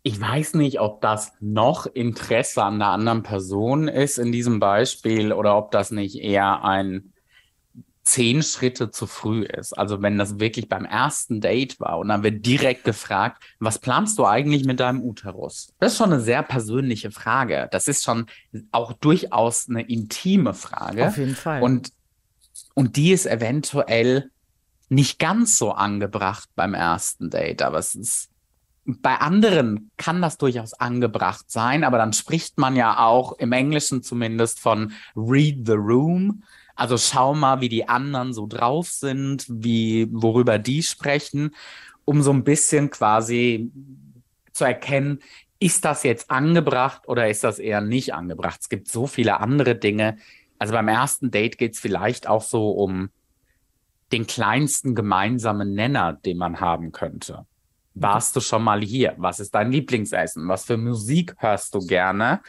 Ich 0.02 0.18
weiß 0.20 0.54
nicht, 0.54 0.80
ob 0.80 1.02
das 1.02 1.32
noch 1.40 1.86
Interesse 1.86 2.62
an 2.62 2.78
der 2.78 2.88
anderen 2.88 3.22
Person 3.22 3.88
ist 3.88 4.18
in 4.18 4.32
diesem 4.32 4.60
Beispiel 4.60 5.32
oder 5.32 5.58
ob 5.58 5.72
das 5.72 5.90
nicht 5.90 6.22
eher 6.22 6.64
ein 6.64 7.12
zehn 8.08 8.42
Schritte 8.42 8.90
zu 8.90 9.06
früh 9.06 9.42
ist. 9.42 9.76
Also 9.76 10.02
wenn 10.02 10.18
das 10.18 10.40
wirklich 10.40 10.68
beim 10.68 10.84
ersten 10.84 11.40
Date 11.40 11.78
war 11.80 11.98
und 11.98 12.08
dann 12.08 12.22
wird 12.22 12.44
direkt 12.44 12.84
gefragt, 12.84 13.42
was 13.60 13.78
planst 13.78 14.18
du 14.18 14.24
eigentlich 14.24 14.64
mit 14.64 14.80
deinem 14.80 15.02
Uterus? 15.02 15.74
Das 15.78 15.92
ist 15.92 15.98
schon 15.98 16.12
eine 16.12 16.22
sehr 16.22 16.42
persönliche 16.42 17.10
Frage. 17.10 17.68
Das 17.70 17.86
ist 17.86 18.04
schon 18.04 18.26
auch 18.72 18.92
durchaus 18.94 19.68
eine 19.68 19.82
intime 19.82 20.54
Frage. 20.54 21.08
Auf 21.08 21.18
jeden 21.18 21.36
Fall. 21.36 21.62
Und, 21.62 21.92
und 22.74 22.96
die 22.96 23.12
ist 23.12 23.26
eventuell 23.26 24.30
nicht 24.88 25.18
ganz 25.18 25.58
so 25.58 25.72
angebracht 25.72 26.48
beim 26.56 26.74
ersten 26.74 27.28
Date, 27.30 27.62
aber 27.62 27.78
es 27.78 27.94
ist 27.94 28.30
bei 28.88 29.16
anderen 29.16 29.90
kann 29.98 30.22
das 30.22 30.38
durchaus 30.38 30.72
angebracht 30.72 31.50
sein, 31.50 31.84
aber 31.84 31.98
dann 31.98 32.14
spricht 32.14 32.56
man 32.56 32.74
ja 32.74 32.98
auch 32.98 33.32
im 33.32 33.52
Englischen 33.52 34.02
zumindest 34.02 34.60
von 34.60 34.92
read 35.14 35.66
the 35.66 35.74
room. 35.74 36.42
Also 36.78 36.96
schau 36.96 37.34
mal, 37.34 37.60
wie 37.60 37.68
die 37.68 37.88
anderen 37.88 38.32
so 38.32 38.46
drauf 38.46 38.88
sind, 38.88 39.44
wie, 39.48 40.06
worüber 40.12 40.60
die 40.60 40.84
sprechen, 40.84 41.56
um 42.04 42.22
so 42.22 42.32
ein 42.32 42.44
bisschen 42.44 42.90
quasi 42.90 43.72
zu 44.52 44.64
erkennen, 44.64 45.18
ist 45.58 45.84
das 45.84 46.04
jetzt 46.04 46.30
angebracht 46.30 47.02
oder 47.08 47.28
ist 47.28 47.42
das 47.42 47.58
eher 47.58 47.80
nicht 47.80 48.14
angebracht? 48.14 48.60
Es 48.60 48.68
gibt 48.68 48.86
so 48.86 49.08
viele 49.08 49.40
andere 49.40 49.74
Dinge. 49.74 50.18
Also 50.60 50.72
beim 50.72 50.86
ersten 50.86 51.32
Date 51.32 51.58
geht 51.58 51.74
es 51.74 51.80
vielleicht 51.80 52.28
auch 52.28 52.42
so 52.42 52.70
um 52.70 53.10
den 54.12 54.28
kleinsten 54.28 54.94
gemeinsamen 54.94 55.74
Nenner, 55.74 56.12
den 56.12 56.38
man 56.38 56.60
haben 56.60 56.92
könnte. 56.92 57.44
Warst 57.94 58.36
du 58.36 58.40
schon 58.40 58.62
mal 58.62 58.82
hier? 58.82 59.14
Was 59.18 59.40
ist 59.40 59.52
dein 59.52 59.72
Lieblingsessen? 59.72 60.46
Was 60.46 60.64
für 60.64 60.76
Musik 60.76 61.34
hörst 61.38 61.74
du 61.74 61.80
gerne? 61.80 62.40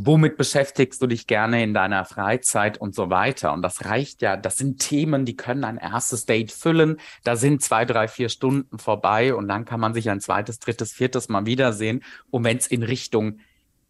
Womit 0.00 0.36
beschäftigst 0.36 1.02
du 1.02 1.08
dich 1.08 1.26
gerne 1.26 1.60
in 1.60 1.74
deiner 1.74 2.04
Freizeit 2.04 2.78
und 2.78 2.94
so 2.94 3.10
weiter. 3.10 3.52
Und 3.52 3.62
das 3.62 3.84
reicht 3.84 4.22
ja, 4.22 4.36
das 4.36 4.56
sind 4.56 4.78
Themen, 4.78 5.24
die 5.24 5.34
können 5.34 5.64
ein 5.64 5.76
erstes 5.76 6.24
Date 6.24 6.52
füllen. 6.52 7.00
Da 7.24 7.34
sind 7.34 7.62
zwei, 7.64 7.84
drei, 7.84 8.06
vier 8.06 8.28
Stunden 8.28 8.78
vorbei 8.78 9.34
und 9.34 9.48
dann 9.48 9.64
kann 9.64 9.80
man 9.80 9.94
sich 9.94 10.08
ein 10.08 10.20
zweites, 10.20 10.60
drittes, 10.60 10.92
viertes 10.92 11.28
Mal 11.28 11.46
wiedersehen. 11.46 12.04
Und 12.30 12.44
wenn 12.44 12.58
es 12.58 12.68
in 12.68 12.84
Richtung 12.84 13.40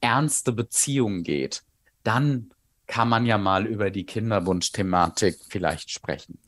ernste 0.01 0.53
Beziehung 0.53 1.25
geht, 1.25 1.63
dann 2.05 2.53
kann 2.87 3.11
man 3.11 3.27
ja 3.27 3.37
mal 3.37 3.67
über 3.67 3.91
die 3.91 4.07
Kinderwunschthematik 4.07 5.37
vielleicht 5.51 5.91
sprechen. 5.91 6.39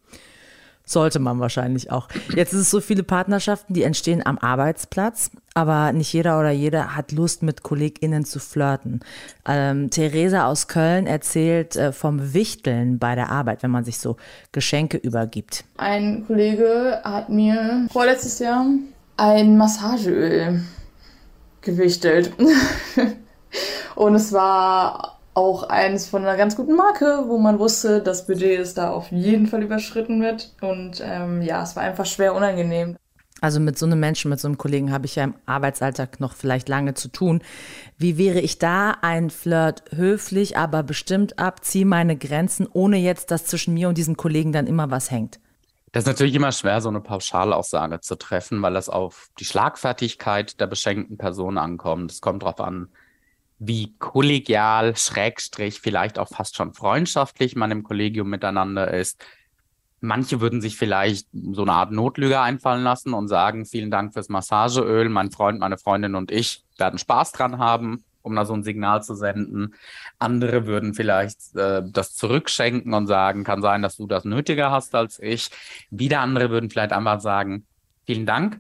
Sollte 0.91 1.21
man 1.21 1.39
wahrscheinlich 1.39 1.93
auch. 1.93 2.09
Jetzt 2.35 2.53
ist 2.53 2.63
es 2.63 2.71
so 2.73 2.81
viele 2.81 3.05
Partnerschaften, 3.05 3.75
die 3.75 3.85
entstehen 3.85 4.27
am 4.27 4.39
Arbeitsplatz, 4.39 5.31
aber 5.55 5.93
nicht 5.93 6.13
jeder 6.13 6.41
oder 6.41 6.51
jede 6.51 6.97
hat 6.97 7.13
Lust, 7.13 7.45
mit 7.45 7.63
KollegInnen 7.63 8.25
zu 8.25 8.41
flirten. 8.41 8.99
Ähm, 9.47 9.91
Theresa 9.91 10.47
aus 10.47 10.67
Köln 10.67 11.07
erzählt 11.07 11.77
äh, 11.77 11.93
vom 11.93 12.35
Wichteln 12.35 12.99
bei 12.99 13.15
der 13.15 13.31
Arbeit, 13.31 13.63
wenn 13.63 13.71
man 13.71 13.85
sich 13.85 14.01
so 14.01 14.17
Geschenke 14.51 14.97
übergibt. 14.97 15.63
Ein 15.77 16.27
Kollege 16.27 17.01
hat 17.05 17.29
mir 17.29 17.87
vorletztes 17.93 18.41
Jahr 18.41 18.67
ein 19.17 19.57
Massageöl 19.57 20.61
gewichtelt. 21.61 22.33
Und 23.95 24.17
es 24.17 24.33
war 24.33 25.20
auch 25.35 25.65
eins 25.65 26.09
von 26.09 26.23
einer 26.23 26.37
ganz 26.37 26.57
guten 26.57 26.75
Marke, 26.75 27.25
wo 27.27 27.39
man 27.39 27.59
wusste, 27.59 28.03
das 28.03 28.27
Budget 28.27 28.59
ist 28.59 28.79
da 28.79 28.91
auf 28.91 29.11
jeden 29.11 29.47
Fall 29.47 29.63
überschritten 29.63 30.21
wird. 30.21 30.55
Und 30.61 31.03
ähm, 31.05 31.43
ja, 31.43 31.63
es 31.63 31.77
war 31.77 31.83
einfach 31.83 32.07
schwer 32.07 32.35
unangenehm. 32.35 32.97
Also 33.41 33.59
mit 33.59 33.79
so 33.79 33.87
einem 33.87 34.01
Menschen, 34.01 34.29
mit 34.29 34.39
so 34.39 34.49
einem 34.49 34.59
Kollegen 34.59 34.93
habe 34.93 35.07
ich 35.07 35.17
ja 35.17 35.25
im 35.25 35.35
Arbeitsalltag 35.47 36.21
noch 36.21 36.35
vielleicht 36.35 36.69
lange 36.69 36.95
zu 36.95 37.09
tun. 37.09 37.43
Wie 37.97 38.19
wäre 38.19 38.41
ich 38.41 38.59
da 38.59 38.99
ein 39.01 39.31
Flirt 39.31 39.83
höflich, 39.95 40.59
aber 40.59 40.83
bestimmt 40.83 41.39
ab, 41.39 41.65
ziehe 41.65 41.87
meine 41.87 42.17
Grenzen, 42.17 42.69
ohne 42.71 42.99
jetzt, 42.99 43.31
dass 43.31 43.47
zwischen 43.47 43.73
mir 43.73 43.89
und 43.89 43.97
diesem 43.97 44.17
Kollegen 44.17 44.53
dann 44.53 44.67
immer 44.67 44.91
was 44.91 45.11
hängt? 45.11 45.41
Das 45.93 46.05
ist 46.05 46.09
natürlich 46.09 46.35
immer 46.35 46.53
schwer, 46.53 46.81
so 46.81 46.89
eine 46.89 47.01
Pauschalaussage 47.01 48.01
zu 48.01 48.17
treffen, 48.17 48.63
weil 48.63 48.75
das 48.75 48.89
auf 48.89 49.31
die 49.41 49.45
Schlagfertigkeit 49.45 50.61
der 50.61 50.67
beschenkten 50.67 51.17
Person 51.17 51.59
ankommt. 51.59 52.13
Es 52.13 52.21
kommt 52.21 52.43
darauf 52.43 52.61
an, 52.61 52.89
wie 53.61 53.95
kollegial, 53.99 54.97
schrägstrich, 54.97 55.81
vielleicht 55.81 56.19
auch 56.19 56.29
fast 56.29 56.57
schon 56.57 56.73
freundschaftlich 56.73 57.57
man 57.57 57.71
im 57.71 57.83
Kollegium 57.83 58.31
miteinander 58.31 58.93
ist. 58.93 59.23
Manche 60.01 60.41
würden 60.41 60.63
sich 60.63 60.79
vielleicht 60.79 61.29
so 61.53 61.61
eine 61.61 61.73
Art 61.73 61.93
Notlüge 61.93 62.41
einfallen 62.41 62.83
lassen 62.83 63.13
und 63.13 63.29
sagen, 63.29 63.67
vielen 63.67 63.91
Dank 63.91 64.15
fürs 64.15 64.31
Massageöl, 64.31 65.11
mein 65.11 65.31
Freund, 65.31 65.61
meine 65.61 65.77
Freundin 65.77 66.15
und 66.15 66.31
ich 66.31 66.65
werden 66.79 66.99
Spaß 66.99 67.33
dran 67.33 67.59
haben, 67.59 68.03
um 68.23 68.35
da 68.35 68.47
so 68.47 68.55
ein 68.55 68.63
Signal 68.63 69.03
zu 69.03 69.15
senden. 69.15 69.75
Andere 70.19 70.65
würden 70.65 70.95
vielleicht 70.95 71.55
äh, 71.55 71.83
das 71.85 72.15
zurückschenken 72.15 72.95
und 72.95 73.09
sagen, 73.09 73.45
kann 73.45 73.61
sein, 73.61 73.83
dass 73.83 73.99
du 73.99 74.07
das 74.07 74.25
nötiger 74.25 74.71
hast 74.71 74.95
als 74.95 75.19
ich. 75.19 75.51
Wieder 75.91 76.21
andere 76.21 76.49
würden 76.49 76.71
vielleicht 76.71 76.93
einfach 76.93 77.21
sagen, 77.21 77.67
vielen 78.07 78.25
Dank, 78.25 78.59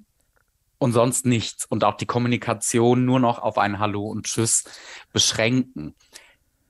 und 0.81 0.93
sonst 0.93 1.27
nichts 1.27 1.67
und 1.67 1.85
auch 1.85 1.95
die 1.95 2.07
Kommunikation 2.07 3.05
nur 3.05 3.21
noch 3.21 3.39
auf 3.39 3.59
ein 3.59 3.79
Hallo 3.79 4.07
und 4.07 4.25
Tschüss 4.25 4.65
beschränken. 5.13 5.95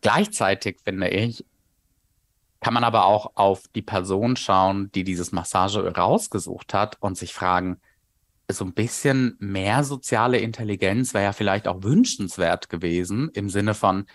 Gleichzeitig 0.02 0.78
finde 0.84 1.08
ich, 1.08 1.44
kann 2.60 2.74
man 2.74 2.82
aber 2.84 3.06
auch 3.06 3.32
auf 3.36 3.62
die 3.74 3.82
Person 3.82 4.36
schauen, 4.36 4.90
die 4.92 5.04
dieses 5.04 5.30
Massage 5.30 5.94
rausgesucht 5.94 6.74
hat 6.74 6.96
und 7.00 7.16
sich 7.16 7.32
fragen, 7.32 7.80
so 8.50 8.64
ein 8.64 8.74
bisschen 8.74 9.36
mehr 9.38 9.84
soziale 9.84 10.38
Intelligenz 10.38 11.14
wäre 11.14 11.24
ja 11.24 11.32
vielleicht 11.32 11.68
auch 11.68 11.84
wünschenswert 11.84 12.68
gewesen 12.68 13.30
im 13.32 13.48
Sinne 13.48 13.74
von 13.74 14.06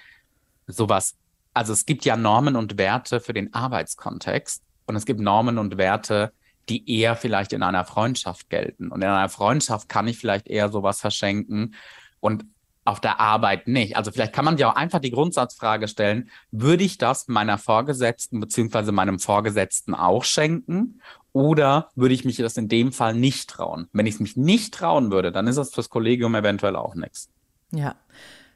sowas. 0.67 1.15
Also 1.53 1.71
es 1.71 1.86
gibt 1.86 2.03
ja 2.03 2.17
Normen 2.17 2.58
und 2.58 2.77
Werte 2.77 3.21
für 3.21 3.34
den 3.34 3.53
Arbeitskontext 3.53 4.62
und 4.88 4.97
es 4.97 5.05
gibt 5.05 5.21
Normen 5.21 5.58
und 5.58 5.77
Werte 5.77 6.34
die 6.69 6.99
eher 6.99 7.15
vielleicht 7.15 7.54
in 7.54 7.63
einer 7.63 7.86
Freundschaft 7.86 8.49
gelten. 8.49 8.89
Und 8.89 9.01
in 9.01 9.08
einer 9.08 9.30
Freundschaft 9.30 9.89
kann 9.89 10.08
ich 10.08 10.17
vielleicht 10.17 10.47
eher 10.47 10.69
sowas 10.69 10.99
verschenken 10.99 11.75
und 12.19 12.45
auf 12.86 12.99
der 12.99 13.19
Arbeit 13.19 13.67
nicht. 13.67 13.97
Also 13.97 14.12
vielleicht 14.12 14.34
kann 14.34 14.45
man 14.45 14.58
sich 14.58 14.65
auch 14.65 14.75
einfach 14.75 14.99
die 14.99 15.12
Grundsatzfrage 15.12 15.88
stellen, 15.88 16.30
würde 16.51 16.84
ich 16.84 16.99
das 16.99 17.28
meiner 17.28 17.58
Vorgesetzten 17.58 18.39
beziehungsweise 18.39 18.91
meinem 18.91 19.17
Vorgesetzten 19.17 19.95
auch 19.95 20.23
schenken? 20.23 21.01
Oder 21.34 21.89
würde 21.95 22.13
ich 22.13 22.23
mich 22.23 22.38
das 22.38 22.56
in 22.58 22.69
dem 22.69 22.93
Fall 22.93 23.15
nicht 23.15 23.49
trauen? 23.49 23.89
Wenn 23.91 24.06
ich 24.06 24.15
es 24.15 24.19
mich 24.21 24.38
nicht 24.38 24.73
trauen 24.73 25.12
würde, 25.12 25.32
dann 25.32 25.47
ist 25.47 25.58
das 25.58 25.73
fürs 25.73 25.89
Kollegium 25.89 26.36
eventuell 26.36 26.75
auch 26.75 26.95
nichts. 26.95 27.30
Ja. 27.71 27.95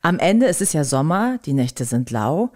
Am 0.02 0.20
Ende 0.20 0.46
ist 0.46 0.62
es 0.62 0.74
ja 0.74 0.84
Sommer, 0.84 1.40
die 1.46 1.54
Nächte 1.54 1.84
sind 1.84 2.10
lau. 2.12 2.52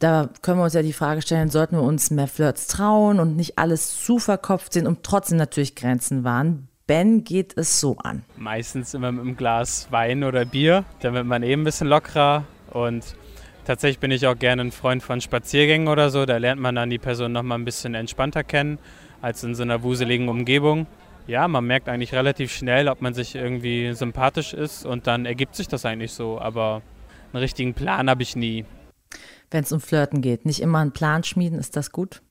Da 0.00 0.30
können 0.40 0.58
wir 0.58 0.64
uns 0.64 0.72
ja 0.72 0.80
die 0.80 0.94
Frage 0.94 1.20
stellen, 1.20 1.50
sollten 1.50 1.76
wir 1.76 1.82
uns 1.82 2.10
mehr 2.10 2.26
Flirts 2.26 2.66
trauen 2.68 3.20
und 3.20 3.36
nicht 3.36 3.58
alles 3.58 4.02
zu 4.02 4.18
verkopft 4.18 4.72
sehen 4.72 4.86
und 4.86 5.02
trotzdem 5.02 5.36
natürlich 5.36 5.74
Grenzen 5.74 6.24
wahren. 6.24 6.68
Ben 6.86 7.22
geht 7.22 7.52
es 7.58 7.80
so 7.80 7.98
an. 7.98 8.24
Meistens 8.38 8.94
immer 8.94 9.12
mit 9.12 9.20
einem 9.20 9.36
Glas 9.36 9.88
Wein 9.90 10.24
oder 10.24 10.46
Bier, 10.46 10.84
damit 11.00 11.26
man 11.26 11.42
eben 11.42 11.60
ein 11.60 11.64
bisschen 11.64 11.86
lockerer 11.86 12.44
und 12.70 13.14
tatsächlich 13.66 13.98
bin 13.98 14.10
ich 14.10 14.26
auch 14.26 14.38
gerne 14.38 14.62
ein 14.62 14.72
Freund 14.72 15.02
von 15.02 15.20
Spaziergängen 15.20 15.86
oder 15.86 16.08
so. 16.08 16.24
Da 16.24 16.38
lernt 16.38 16.62
man 16.62 16.76
dann 16.76 16.88
die 16.88 16.98
Person 16.98 17.32
nochmal 17.32 17.58
ein 17.58 17.66
bisschen 17.66 17.94
entspannter 17.94 18.42
kennen 18.42 18.78
als 19.20 19.44
in 19.44 19.54
so 19.54 19.62
einer 19.62 19.82
wuseligen 19.82 20.30
Umgebung. 20.30 20.86
Ja, 21.26 21.46
man 21.46 21.66
merkt 21.66 21.90
eigentlich 21.90 22.14
relativ 22.14 22.52
schnell, 22.52 22.88
ob 22.88 23.02
man 23.02 23.12
sich 23.12 23.34
irgendwie 23.34 23.92
sympathisch 23.92 24.54
ist 24.54 24.86
und 24.86 25.06
dann 25.06 25.26
ergibt 25.26 25.56
sich 25.56 25.68
das 25.68 25.84
eigentlich 25.84 26.12
so. 26.12 26.40
Aber 26.40 26.80
einen 27.34 27.42
richtigen 27.42 27.74
Plan 27.74 28.08
habe 28.08 28.22
ich 28.22 28.34
nie 28.34 28.64
wenn 29.50 29.64
es 29.64 29.72
um 29.72 29.80
Flirten 29.80 30.20
geht? 30.20 30.44
Nicht 30.46 30.60
immer 30.60 30.78
einen 30.78 30.92
Plan 30.92 31.24
schmieden, 31.24 31.58
ist 31.58 31.76
das 31.76 31.92
gut? 31.92 32.22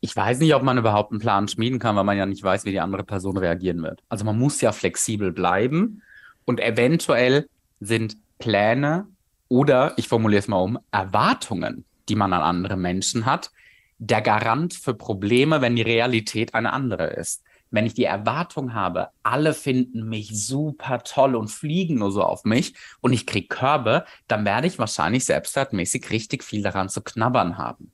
Ich 0.00 0.14
weiß 0.14 0.40
nicht, 0.40 0.54
ob 0.54 0.62
man 0.62 0.78
überhaupt 0.78 1.10
einen 1.10 1.20
Plan 1.20 1.48
schmieden 1.48 1.78
kann, 1.78 1.96
weil 1.96 2.04
man 2.04 2.16
ja 2.16 2.26
nicht 2.26 2.42
weiß, 2.42 2.64
wie 2.64 2.70
die 2.70 2.80
andere 2.80 3.04
Person 3.04 3.36
reagieren 3.36 3.82
wird. 3.82 4.02
Also 4.08 4.24
man 4.24 4.38
muss 4.38 4.60
ja 4.60 4.72
flexibel 4.72 5.32
bleiben 5.32 6.02
und 6.44 6.60
eventuell 6.60 7.48
sind 7.80 8.16
Pläne 8.38 9.06
oder, 9.48 9.94
ich 9.96 10.08
formuliere 10.08 10.40
es 10.40 10.48
mal 10.48 10.58
um, 10.58 10.78
Erwartungen, 10.90 11.84
die 12.08 12.16
man 12.16 12.32
an 12.32 12.42
andere 12.42 12.76
Menschen 12.76 13.26
hat, 13.26 13.50
der 13.98 14.20
Garant 14.20 14.74
für 14.74 14.94
Probleme, 14.94 15.60
wenn 15.60 15.76
die 15.76 15.82
Realität 15.82 16.54
eine 16.54 16.72
andere 16.72 17.06
ist 17.06 17.42
wenn 17.70 17.86
ich 17.86 17.94
die 17.94 18.04
Erwartung 18.04 18.74
habe, 18.74 19.08
alle 19.22 19.52
finden 19.54 20.08
mich 20.08 20.46
super 20.46 21.02
toll 21.02 21.34
und 21.34 21.48
fliegen 21.48 21.96
nur 21.96 22.12
so 22.12 22.22
auf 22.22 22.44
mich 22.44 22.74
und 23.00 23.12
ich 23.12 23.26
kriege 23.26 23.48
Körbe, 23.48 24.04
dann 24.28 24.44
werde 24.44 24.66
ich 24.66 24.78
wahrscheinlich 24.78 25.24
selbstwertmäßig 25.24 26.10
richtig 26.10 26.44
viel 26.44 26.62
daran 26.62 26.88
zu 26.88 27.02
knabbern 27.02 27.58
haben. 27.58 27.92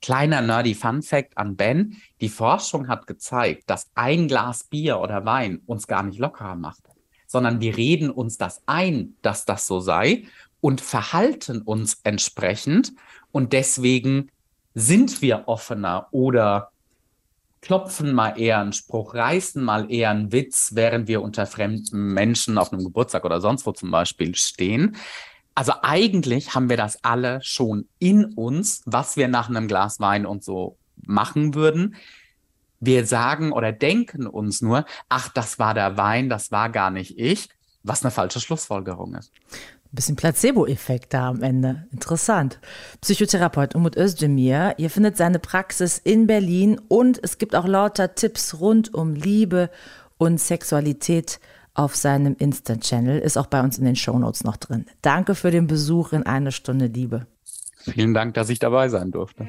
Kleiner 0.00 0.42
nerdy 0.42 0.74
Fun 0.74 1.02
Fact 1.02 1.36
an 1.36 1.56
Ben. 1.56 2.00
Die 2.20 2.28
Forschung 2.28 2.88
hat 2.88 3.06
gezeigt, 3.06 3.68
dass 3.68 3.90
ein 3.94 4.28
Glas 4.28 4.64
Bier 4.64 5.00
oder 5.00 5.24
Wein 5.24 5.60
uns 5.66 5.86
gar 5.86 6.02
nicht 6.04 6.18
lockerer 6.18 6.54
macht, 6.54 6.82
sondern 7.26 7.60
wir 7.60 7.76
reden 7.76 8.10
uns 8.10 8.38
das 8.38 8.62
ein, 8.66 9.16
dass 9.22 9.44
das 9.44 9.66
so 9.66 9.80
sei 9.80 10.24
und 10.60 10.80
verhalten 10.80 11.62
uns 11.62 12.00
entsprechend 12.04 12.92
und 13.32 13.52
deswegen 13.52 14.30
sind 14.74 15.22
wir 15.22 15.48
offener 15.48 16.08
oder 16.12 16.70
klopfen 17.60 18.12
mal 18.12 18.38
eher 18.38 18.60
einen 18.60 18.72
Spruch, 18.72 19.14
reißen 19.14 19.62
mal 19.62 19.90
eher 19.90 20.10
einen 20.10 20.32
Witz, 20.32 20.70
während 20.74 21.08
wir 21.08 21.22
unter 21.22 21.46
fremden 21.46 22.12
Menschen 22.14 22.58
auf 22.58 22.72
einem 22.72 22.84
Geburtstag 22.84 23.24
oder 23.24 23.40
sonst 23.40 23.66
wo 23.66 23.72
zum 23.72 23.90
Beispiel 23.90 24.34
stehen. 24.34 24.96
Also 25.54 25.72
eigentlich 25.82 26.54
haben 26.54 26.68
wir 26.70 26.76
das 26.76 27.02
alle 27.02 27.40
schon 27.42 27.88
in 27.98 28.26
uns, 28.26 28.82
was 28.86 29.16
wir 29.16 29.26
nach 29.26 29.48
einem 29.48 29.66
Glas 29.66 29.98
Wein 29.98 30.24
und 30.24 30.44
so 30.44 30.78
machen 30.94 31.54
würden. 31.54 31.96
Wir 32.78 33.06
sagen 33.06 33.50
oder 33.50 33.72
denken 33.72 34.28
uns 34.28 34.62
nur, 34.62 34.84
ach, 35.08 35.28
das 35.30 35.58
war 35.58 35.74
der 35.74 35.96
Wein, 35.96 36.28
das 36.28 36.52
war 36.52 36.70
gar 36.70 36.90
nicht 36.90 37.18
ich, 37.18 37.48
was 37.82 38.04
eine 38.04 38.12
falsche 38.12 38.38
Schlussfolgerung 38.38 39.16
ist. 39.16 39.32
Ein 39.90 39.96
bisschen 39.96 40.16
Placebo-Effekt 40.16 41.14
da 41.14 41.28
am 41.30 41.42
Ende. 41.42 41.86
Interessant. 41.92 42.60
Psychotherapeut 43.00 43.74
Umut 43.74 43.96
Özdemir, 43.96 44.74
ihr 44.76 44.90
findet 44.90 45.16
seine 45.16 45.38
Praxis 45.38 45.98
in 45.98 46.26
Berlin 46.26 46.78
und 46.88 47.18
es 47.22 47.38
gibt 47.38 47.56
auch 47.56 47.66
lauter 47.66 48.14
Tipps 48.14 48.60
rund 48.60 48.92
um 48.92 49.14
Liebe 49.14 49.70
und 50.18 50.38
Sexualität 50.40 51.40
auf 51.72 51.96
seinem 51.96 52.36
Insta-Channel. 52.38 53.18
Ist 53.18 53.38
auch 53.38 53.46
bei 53.46 53.62
uns 53.62 53.78
in 53.78 53.86
den 53.86 53.96
Shownotes 53.96 54.44
noch 54.44 54.58
drin. 54.58 54.84
Danke 55.00 55.34
für 55.34 55.50
den 55.50 55.66
Besuch 55.66 56.12
in 56.12 56.24
eine 56.24 56.52
Stunde 56.52 56.86
Liebe. 56.86 57.26
Vielen 57.78 58.12
Dank, 58.12 58.34
dass 58.34 58.50
ich 58.50 58.58
dabei 58.58 58.90
sein 58.90 59.10
durfte. 59.10 59.46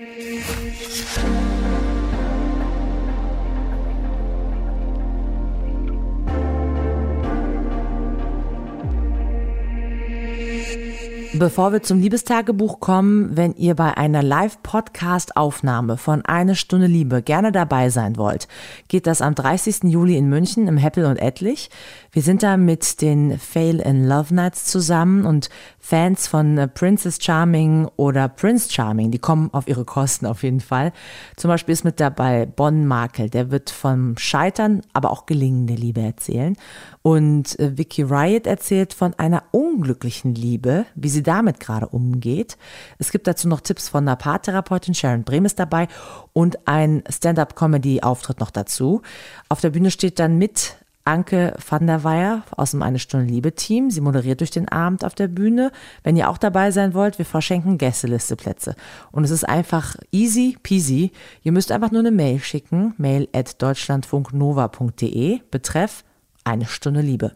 Bevor 11.39 11.71
wir 11.71 11.81
zum 11.81 12.01
Liebestagebuch 12.01 12.81
kommen, 12.81 13.37
wenn 13.37 13.55
ihr 13.55 13.73
bei 13.73 13.95
einer 13.95 14.21
Live-Podcast-Aufnahme 14.21 15.95
von 15.95 16.25
Eine 16.25 16.53
Stunde 16.53 16.87
Liebe 16.87 17.21
gerne 17.21 17.53
dabei 17.53 17.89
sein 17.89 18.17
wollt, 18.17 18.49
geht 18.89 19.07
das 19.07 19.21
am 19.21 19.35
30. 19.35 19.83
Juli 19.83 20.17
in 20.17 20.27
München 20.27 20.67
im 20.67 20.75
Heppel 20.75 21.05
und 21.05 21.15
Etlich. 21.15 21.69
Wir 22.11 22.23
sind 22.23 22.43
da 22.43 22.57
mit 22.57 23.01
den 23.01 23.39
Fail 23.39 23.79
in 23.79 24.05
Love 24.05 24.35
Nights 24.35 24.65
zusammen 24.65 25.25
und 25.25 25.49
Fans 25.79 26.27
von 26.27 26.69
Princess 26.75 27.17
Charming 27.19 27.87
oder 27.95 28.27
Prince 28.27 28.71
Charming, 28.71 29.09
die 29.09 29.17
kommen 29.17 29.49
auf 29.53 29.67
ihre 29.67 29.85
Kosten 29.85 30.25
auf 30.25 30.43
jeden 30.43 30.59
Fall. 30.59 30.91
Zum 31.35 31.47
Beispiel 31.47 31.73
ist 31.73 31.83
mit 31.83 31.99
dabei 31.99 32.45
Bon 32.45 32.85
Markel, 32.85 33.29
der 33.29 33.49
wird 33.49 33.69
vom 33.69 34.17
Scheitern, 34.17 34.81
aber 34.93 35.09
auch 35.09 35.25
Gelingen 35.25 35.67
der 35.67 35.77
Liebe 35.77 36.01
erzählen. 36.01 36.57
Und 37.01 37.57
äh, 37.59 37.77
Vicky 37.77 38.03
Riot 38.03 38.45
erzählt 38.45 38.93
von 38.93 39.13
einer 39.15 39.43
unglücklichen 39.51 40.35
Liebe, 40.35 40.85
wie 40.95 41.09
sie 41.09 41.23
damit 41.29 41.59
gerade 41.59 41.87
umgeht. 41.87 42.57
Es 42.97 43.11
gibt 43.11 43.27
dazu 43.27 43.47
noch 43.47 43.61
Tipps 43.61 43.87
von 43.87 44.07
einer 44.07 44.15
Paartherapeutin, 44.15 44.95
Sharon 44.95 45.23
Brehm 45.23 45.45
ist 45.45 45.59
dabei 45.59 45.87
und 46.33 46.67
ein 46.67 47.03
Stand-up-Comedy-Auftritt 47.07 48.39
noch 48.39 48.49
dazu. 48.49 49.03
Auf 49.47 49.61
der 49.61 49.69
Bühne 49.69 49.91
steht 49.91 50.17
dann 50.17 50.39
mit 50.39 50.75
Anke 51.05 51.55
van 51.67 51.87
der 51.87 52.03
Weyer 52.03 52.43
aus 52.55 52.71
dem 52.71 52.81
Eine 52.81 52.99
Stunde 52.99 53.31
Liebe 53.31 53.53
Team. 53.53 53.91
Sie 53.91 54.01
moderiert 54.01 54.41
durch 54.41 54.51
den 54.51 54.69
Abend 54.69 55.05
auf 55.05 55.13
der 55.13 55.27
Bühne. 55.27 55.71
Wenn 56.03 56.17
ihr 56.17 56.29
auch 56.29 56.37
dabei 56.37 56.71
sein 56.71 56.93
wollt, 56.95 57.17
wir 57.19 57.25
verschenken 57.25 57.77
Gästelisteplätze. 57.77 58.75
Und 59.11 59.23
es 59.23 59.31
ist 59.31 59.47
einfach 59.47 59.95
easy 60.11 60.57
peasy. 60.61 61.11
Ihr 61.43 61.51
müsst 61.51 61.71
einfach 61.71 61.91
nur 61.91 62.01
eine 62.01 62.11
Mail 62.11 62.39
schicken, 62.39 62.93
mail 62.97 63.27
at 63.33 63.61
deutschlandfunknova.de, 63.61 65.41
betreff 65.51 66.03
Eine 66.43 66.65
Stunde 66.65 67.01
Liebe. 67.01 67.35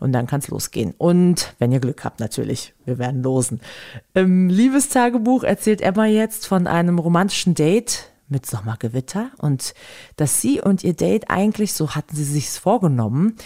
Und 0.00 0.12
dann 0.12 0.26
kann 0.26 0.40
es 0.40 0.48
losgehen. 0.48 0.94
Und 0.96 1.54
wenn 1.58 1.72
ihr 1.72 1.80
Glück 1.80 2.04
habt, 2.04 2.20
natürlich, 2.20 2.74
wir 2.84 2.98
werden 2.98 3.22
losen. 3.22 3.60
Im 4.14 4.48
Liebestagebuch 4.48 5.42
erzählt 5.42 5.80
Emma 5.80 6.06
jetzt 6.06 6.46
von 6.46 6.66
einem 6.66 6.98
romantischen 6.98 7.54
Date 7.54 8.10
mit 8.28 8.46
Sommergewitter 8.46 9.30
und 9.38 9.74
dass 10.16 10.40
sie 10.40 10.60
und 10.60 10.84
ihr 10.84 10.94
Date 10.94 11.30
eigentlich, 11.30 11.72
so 11.72 11.94
hatten 11.94 12.14
sie 12.14 12.24
sich's 12.24 12.58
vorgenommen, 12.58 13.36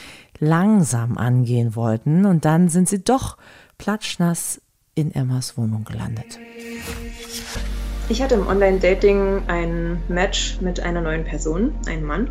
langsam 0.40 1.18
angehen 1.18 1.76
wollten 1.76 2.26
und 2.26 2.44
dann 2.44 2.68
sind 2.68 2.88
sie 2.88 3.02
doch 3.02 3.36
platschnass 3.78 4.60
in 4.94 5.14
Emmas 5.14 5.56
Wohnung 5.56 5.84
gelandet. 5.84 6.38
Ich 8.08 8.20
hatte 8.20 8.34
im 8.34 8.46
Online-Dating 8.46 9.44
ein 9.46 10.02
Match 10.08 10.60
mit 10.60 10.80
einer 10.80 11.00
neuen 11.00 11.24
Person, 11.24 11.72
einem 11.86 12.04
Mann. 12.04 12.30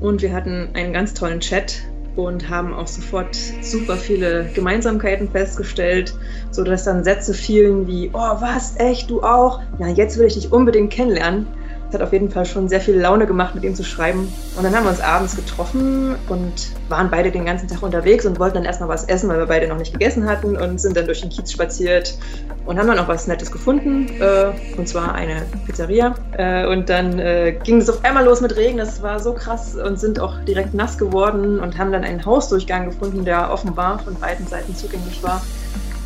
Und 0.00 0.22
wir 0.22 0.32
hatten 0.32 0.70
einen 0.74 0.92
ganz 0.92 1.14
tollen 1.14 1.40
Chat 1.40 1.82
und 2.18 2.48
haben 2.48 2.74
auch 2.74 2.88
sofort 2.88 3.36
super 3.36 3.96
viele 3.96 4.50
Gemeinsamkeiten 4.52 5.30
festgestellt, 5.30 6.14
sodass 6.50 6.84
dann 6.84 7.04
Sätze 7.04 7.32
fielen 7.32 7.86
wie, 7.86 8.10
oh 8.12 8.40
was, 8.40 8.74
echt, 8.76 9.10
du 9.10 9.22
auch? 9.22 9.60
Ja, 9.78 9.86
jetzt 9.88 10.18
will 10.18 10.26
ich 10.26 10.34
dich 10.34 10.50
unbedingt 10.52 10.92
kennenlernen. 10.92 11.46
Es 11.88 11.94
hat 11.94 12.02
auf 12.02 12.12
jeden 12.12 12.30
Fall 12.30 12.44
schon 12.44 12.68
sehr 12.68 12.82
viel 12.82 12.98
Laune 12.98 13.26
gemacht, 13.26 13.54
mit 13.54 13.64
ihm 13.64 13.74
zu 13.74 13.82
schreiben. 13.82 14.30
Und 14.56 14.62
dann 14.62 14.76
haben 14.76 14.84
wir 14.84 14.90
uns 14.90 15.00
abends 15.00 15.36
getroffen 15.36 16.16
und 16.28 16.52
waren 16.90 17.10
beide 17.10 17.30
den 17.30 17.46
ganzen 17.46 17.66
Tag 17.66 17.82
unterwegs 17.82 18.26
und 18.26 18.38
wollten 18.38 18.56
dann 18.56 18.66
erstmal 18.66 18.90
was 18.90 19.04
essen, 19.04 19.30
weil 19.30 19.38
wir 19.38 19.46
beide 19.46 19.68
noch 19.68 19.78
nicht 19.78 19.92
gegessen 19.92 20.28
hatten 20.28 20.54
und 20.56 20.78
sind 20.78 20.98
dann 20.98 21.06
durch 21.06 21.22
den 21.22 21.30
Kiez 21.30 21.50
spaziert 21.50 22.18
und 22.66 22.78
haben 22.78 22.88
dann 22.88 22.98
auch 22.98 23.08
was 23.08 23.26
Nettes 23.26 23.50
gefunden, 23.50 24.06
äh, 24.20 24.52
und 24.76 24.86
zwar 24.86 25.14
eine 25.14 25.46
Pizzeria. 25.64 26.14
Äh, 26.36 26.66
und 26.66 26.90
dann 26.90 27.18
äh, 27.18 27.58
ging 27.64 27.78
es 27.78 27.88
auf 27.88 28.04
einmal 28.04 28.26
los 28.26 28.42
mit 28.42 28.54
Regen, 28.56 28.76
das 28.76 29.02
war 29.02 29.18
so 29.18 29.32
krass 29.32 29.74
und 29.74 29.98
sind 29.98 30.20
auch 30.20 30.38
direkt 30.46 30.74
nass 30.74 30.98
geworden 30.98 31.58
und 31.58 31.78
haben 31.78 31.90
dann 31.90 32.04
einen 32.04 32.26
Hausdurchgang 32.26 32.84
gefunden, 32.84 33.24
der 33.24 33.50
offenbar 33.50 33.98
von 34.00 34.14
beiden 34.16 34.46
Seiten 34.46 34.76
zugänglich 34.76 35.22
war. 35.22 35.40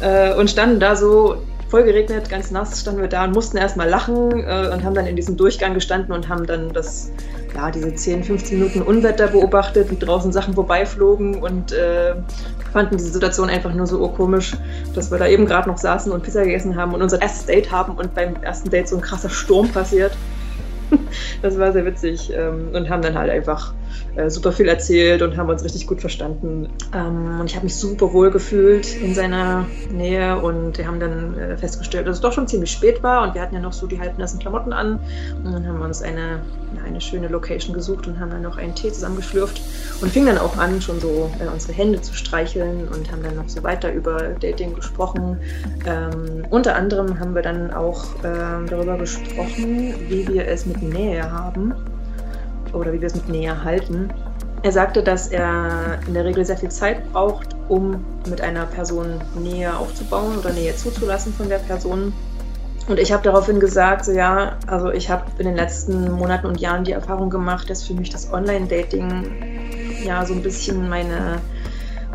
Äh, 0.01 0.35
und 0.35 0.49
standen 0.49 0.79
da 0.79 0.95
so 0.95 1.39
voll 1.73 1.85
geregnet, 1.85 2.29
ganz 2.29 2.51
nass 2.51 2.79
standen 2.79 3.01
wir 3.01 3.09
da 3.09 3.25
und 3.25 3.33
mussten 3.33 3.57
erstmal 3.57 3.89
lachen 3.89 4.45
äh, 4.45 4.69
und 4.71 4.85
haben 4.85 4.95
dann 4.95 5.07
in 5.07 5.17
diesem 5.17 5.39
Durchgang 5.39 5.73
gestanden 5.73 6.13
und 6.13 6.29
haben 6.29 6.45
dann 6.45 6.71
das, 6.75 7.11
ja, 7.57 7.71
diese 7.71 7.95
10, 7.95 8.25
15 8.25 8.59
Minuten 8.59 8.83
Unwetter 8.83 9.29
beobachtet, 9.29 9.91
wie 9.91 9.97
draußen 9.97 10.33
Sachen 10.33 10.53
vorbeiflogen 10.53 11.37
und 11.37 11.73
äh, 11.73 12.15
fanden 12.75 12.99
diese 12.99 13.09
Situation 13.09 13.49
einfach 13.49 13.73
nur 13.73 13.87
so 13.87 14.01
urkomisch, 14.01 14.55
dass 14.95 15.11
wir 15.11 15.17
da 15.17 15.27
eben 15.27 15.47
gerade 15.47 15.67
noch 15.67 15.79
saßen 15.79 16.13
und 16.13 16.23
Pizza 16.23 16.45
gegessen 16.45 16.77
haben 16.77 16.93
und 16.93 17.01
unser 17.01 17.23
erstes 17.23 17.47
Date 17.47 17.73
haben 17.73 17.95
und 17.95 18.15
beim 18.15 18.37
ersten 18.43 18.69
Date 18.69 18.89
so 18.89 18.97
ein 18.97 19.03
krasser 19.03 19.31
Sturm 19.31 19.71
passiert. 19.71 20.13
Das 21.43 21.59
war 21.59 21.73
sehr 21.73 21.85
witzig 21.85 22.33
ähm, 22.35 22.69
und 22.73 22.89
haben 22.89 23.03
dann 23.03 23.19
halt 23.19 23.31
einfach 23.31 23.75
äh, 24.17 24.29
super 24.29 24.53
viel 24.53 24.69
erzählt 24.69 25.23
und 25.23 25.37
haben 25.37 25.49
uns 25.49 25.65
richtig 25.65 25.87
gut 25.87 26.01
verstanden. 26.01 26.69
Ähm, 26.95 27.41
und 27.41 27.47
ich 27.47 27.55
habe 27.57 27.65
mich 27.65 27.77
super 27.77 28.13
wohl 28.13 28.31
gefühlt 28.31 28.95
in 28.97 29.15
seiner 29.15 29.67
Nähe 29.91 30.39
und 30.39 30.77
wir 30.77 30.87
haben 30.87 31.01
dann 31.01 31.39
äh, 31.39 31.57
festgestellt, 31.57 32.07
dass 32.07 32.17
es 32.17 32.21
doch 32.21 32.33
schon 32.33 32.47
ziemlich 32.47 32.71
spät 32.71 33.03
war 33.03 33.27
und 33.27 33.35
wir 33.35 33.41
hatten 33.41 33.55
ja 33.55 33.61
noch 33.61 33.73
so 33.73 33.87
die 33.87 33.99
halbnassen 33.99 34.39
Klamotten 34.39 34.73
an 34.73 34.99
und 35.45 35.53
dann 35.53 35.67
haben 35.67 35.79
wir 35.79 35.85
uns 35.85 36.03
eine, 36.03 36.41
eine 36.87 37.01
schöne 37.01 37.29
Location 37.29 37.75
gesucht 37.75 38.07
und 38.07 38.21
haben 38.21 38.31
dann 38.31 38.43
noch 38.43 38.59
einen 38.59 38.75
Tee 38.75 38.93
zusammengeschlürft 38.93 39.61
und 40.01 40.11
fingen 40.11 40.27
dann 40.27 40.39
auch 40.39 40.57
an, 40.59 40.81
schon 40.81 41.01
so 41.01 41.31
äh, 41.41 41.51
unsere 41.53 41.73
Hände 41.73 42.01
zu 42.01 42.15
streicheln 42.15 42.89
und 42.89 43.11
haben 43.11 43.23
dann 43.23 43.37
noch 43.37 43.49
so 43.49 43.63
weiter 43.63 43.93
über 43.93 44.19
Dating 44.41 44.75
gesprochen. 44.75 45.39
Ähm, 45.87 46.45
unter 46.51 46.77
anderem 46.77 47.19
haben 47.19 47.35
wir 47.35 47.43
dann 47.43 47.73
auch 47.73 48.05
ähm, 48.25 48.67
darüber 48.69 48.99
gesprochen, 48.99 49.95
wie 50.09 50.27
wir 50.29 50.47
es 50.49 50.67
mit 50.67 50.83
Nähe 50.83 51.02
haben 51.11 51.75
oder 52.73 52.93
wie 52.93 53.01
wir 53.01 53.07
es 53.07 53.15
mit 53.15 53.29
Nähe 53.29 53.65
halten. 53.65 54.11
Er 54.63 54.73
sagte, 54.73 55.03
dass 55.03 55.29
er 55.29 55.99
in 56.07 56.15
der 56.15 56.25
Regel 56.25 56.45
sehr 56.45 56.57
viel 56.57 56.71
Zeit 56.71 57.13
braucht, 57.13 57.57
um 57.69 58.05
mit 58.29 58.41
einer 58.41 58.65
Person 58.67 59.21
Nähe 59.35 59.77
aufzubauen 59.77 60.39
oder 60.39 60.53
Nähe 60.53 60.77
zuzulassen 60.77 61.33
von 61.33 61.49
der 61.49 61.59
Person. 61.59 62.13
Und 62.89 62.99
ich 62.99 63.13
habe 63.13 63.23
daraufhin 63.23 63.61
gesagt, 63.61 64.05
so 64.05 64.13
ja, 64.13 64.57
also 64.67 64.91
ich 64.91 65.11
habe 65.11 65.25
in 65.39 65.47
den 65.47 65.57
letzten 65.57 66.13
Monaten 66.13 66.47
und 66.47 66.61
Jahren 66.61 66.85
die 66.85 66.93
Erfahrung 66.93 67.31
gemacht, 67.31 67.71
dass 67.71 67.85
für 67.85 67.95
mich 67.95 68.11
das 68.11 68.33
Online-Dating 68.33 69.25
ja 70.05 70.25
so 70.25 70.35
ein 70.35 70.43
bisschen 70.43 70.89
meine 70.89 71.39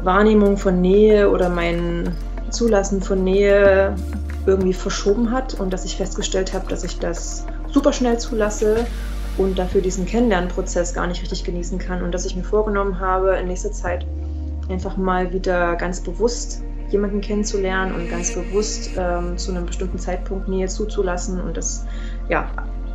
Wahrnehmung 0.04 0.58
von 0.58 0.80
Nähe 0.82 1.30
oder 1.30 1.50
mein 1.50 2.16
Zulassen 2.50 3.02
von 3.02 3.24
Nähe 3.24 3.96
irgendwie 4.46 4.74
verschoben 4.74 5.32
hat 5.32 5.54
und 5.60 5.74
dass 5.74 5.84
ich 5.84 5.98
festgestellt 5.98 6.54
habe, 6.54 6.68
dass 6.70 6.84
ich 6.84 7.00
das 7.00 7.46
super 7.78 7.94
schnell 7.94 8.18
zulasse 8.18 8.88
und 9.38 9.60
dafür 9.60 9.82
diesen 9.82 10.08
Kennenlernprozess 10.08 10.96
gar 10.96 11.06
nicht 11.06 11.22
richtig 11.22 11.44
genießen 11.44 11.78
kann 11.78 12.02
und 12.02 12.12
dass 12.12 12.26
ich 12.26 12.36
mir 12.36 12.44
vorgenommen 12.44 13.00
habe, 13.00 13.36
in 13.38 13.46
nächster 13.46 13.72
Zeit 13.72 14.04
einfach 14.68 14.98
mal 14.98 15.32
wieder 15.32 15.76
ganz 15.76 16.02
bewusst 16.02 16.64
jemanden 16.90 17.22
kennenzulernen 17.22 17.94
und 17.94 18.10
ganz 18.10 18.34
bewusst 18.34 18.90
ähm, 18.98 19.38
zu 19.38 19.52
einem 19.52 19.68
bestimmten 19.68 20.00
Zeitpunkt 20.00 20.48
Nähe 20.48 20.68
zuzulassen 20.68 21.40
und 21.40 21.56
das 21.56 21.86
ja 22.30 22.50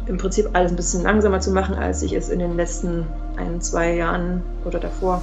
im 0.06 0.18
Prinzip 0.18 0.48
alles 0.52 0.72
ein 0.72 0.76
bisschen 0.76 1.04
langsamer 1.04 1.38
zu 1.38 1.52
machen, 1.52 1.76
als 1.76 2.02
ich 2.02 2.12
es 2.12 2.28
in 2.28 2.40
den 2.40 2.56
letzten 2.56 3.06
ein, 3.36 3.60
zwei 3.60 3.94
Jahren 3.94 4.42
oder 4.64 4.80
davor 4.80 5.22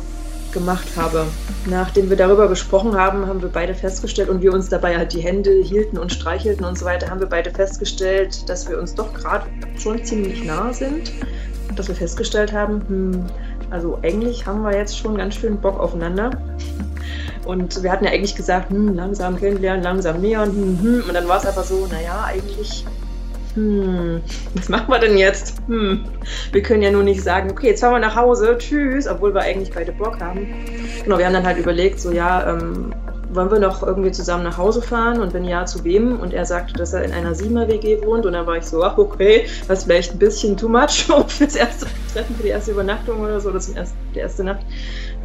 gemacht 0.52 0.88
habe. 0.96 1.26
Nachdem 1.68 2.10
wir 2.10 2.18
darüber 2.18 2.48
gesprochen 2.48 2.96
haben, 2.96 3.28
haben 3.28 3.42
wir 3.42 3.50
beide 3.50 3.74
festgestellt 3.74 4.30
und 4.30 4.42
wir 4.42 4.54
uns 4.54 4.70
dabei 4.70 4.98
halt 4.98 5.14
die 5.14 5.22
Hände 5.22 5.52
hielten 5.52 5.98
und 5.98 6.12
streichelten 6.12 6.66
und 6.66 6.78
so 6.78 6.86
weiter, 6.86 7.10
haben 7.10 7.20
wir 7.20 7.28
beide 7.28 7.52
festgestellt, 7.52 8.48
dass 8.50 8.70
wir 8.70 8.80
uns 8.80 8.96
doch 8.96 9.14
gerade 9.14 9.46
schon 9.78 10.04
ziemlich 10.04 10.44
nah 10.44 10.74
sind. 10.74 11.12
Dass 11.76 11.88
wir 11.88 11.96
festgestellt 11.96 12.52
haben, 12.52 12.82
hm, 12.88 13.26
also 13.70 14.00
eigentlich 14.02 14.46
haben 14.46 14.64
wir 14.64 14.76
jetzt 14.76 14.98
schon 14.98 15.18
ganz 15.18 15.36
schön 15.36 15.60
Bock 15.60 15.80
aufeinander. 15.80 16.32
Und 17.46 17.82
wir 17.84 17.92
hatten 17.92 18.06
ja 18.06 18.12
eigentlich 18.12 18.36
gesagt, 18.36 18.70
hm, 18.70 18.96
langsam 18.96 19.38
kennenlernen, 19.38 19.84
langsam 19.84 20.22
nähern, 20.22 20.50
hm, 20.50 20.80
hm. 20.82 21.04
und 21.08 21.14
dann 21.14 21.28
war 21.28 21.38
es 21.38 21.46
aber 21.46 21.64
so, 21.64 21.88
naja, 21.88 22.24
eigentlich 22.26 22.86
hm, 23.60 24.22
was 24.54 24.70
machen 24.70 24.88
wir 24.88 25.00
denn 25.00 25.18
jetzt? 25.18 25.58
Hm, 25.68 26.06
wir 26.52 26.64
können 26.64 26.82
ja 26.82 26.92
nur 26.92 27.04
nicht 27.04 27.22
sagen, 27.22 27.52
okay, 27.52 27.68
jetzt 27.68 27.82
fahren 27.82 27.94
wir 27.94 28.00
nach 28.00 28.16
Hause, 28.16 28.56
tschüss, 28.58 29.06
obwohl 29.08 29.34
wir 29.34 29.42
eigentlich 29.42 29.72
beide 29.72 29.92
Bock 29.92 30.22
haben. 30.22 30.48
Genau, 31.04 31.18
wir 31.18 31.26
haben 31.26 31.34
dann 31.34 31.46
halt 31.46 31.58
überlegt, 31.58 32.00
so 32.00 32.12
ja, 32.12 32.54
ähm, 32.54 32.94
wollen 33.32 33.52
wir 33.52 33.60
noch 33.60 33.84
irgendwie 33.84 34.12
zusammen 34.12 34.44
nach 34.44 34.58
Hause 34.58 34.82
fahren 34.82 35.20
und 35.20 35.34
wenn 35.34 35.44
ja, 35.44 35.66
zu 35.66 35.84
wem? 35.84 36.20
Und 36.20 36.34
er 36.34 36.46
sagte, 36.46 36.74
dass 36.74 36.94
er 36.94 37.04
in 37.04 37.12
einer 37.12 37.36
Siebener-WG 37.36 38.02
wohnt 38.06 38.26
und 38.26 38.34
dann 38.34 38.48
war 38.48 38.56
ich 38.56 38.64
so, 38.64 38.82
ach 38.82 38.98
okay, 38.98 39.46
das 39.68 39.80
ist 39.80 39.84
vielleicht 39.86 40.14
ein 40.14 40.20
bisschen 40.20 40.56
too 40.56 40.70
much 40.70 41.06
fürs 41.28 41.56
erste 41.56 41.88
Treffen, 42.14 42.36
für 42.38 42.44
die 42.44 42.50
erste 42.50 42.72
Übernachtung 42.72 43.20
oder 43.20 43.42
so, 43.42 43.52
zum 43.60 43.76
ersten, 43.76 43.98
die 44.16 44.20
erste 44.20 44.46
Nacht. 44.46 44.62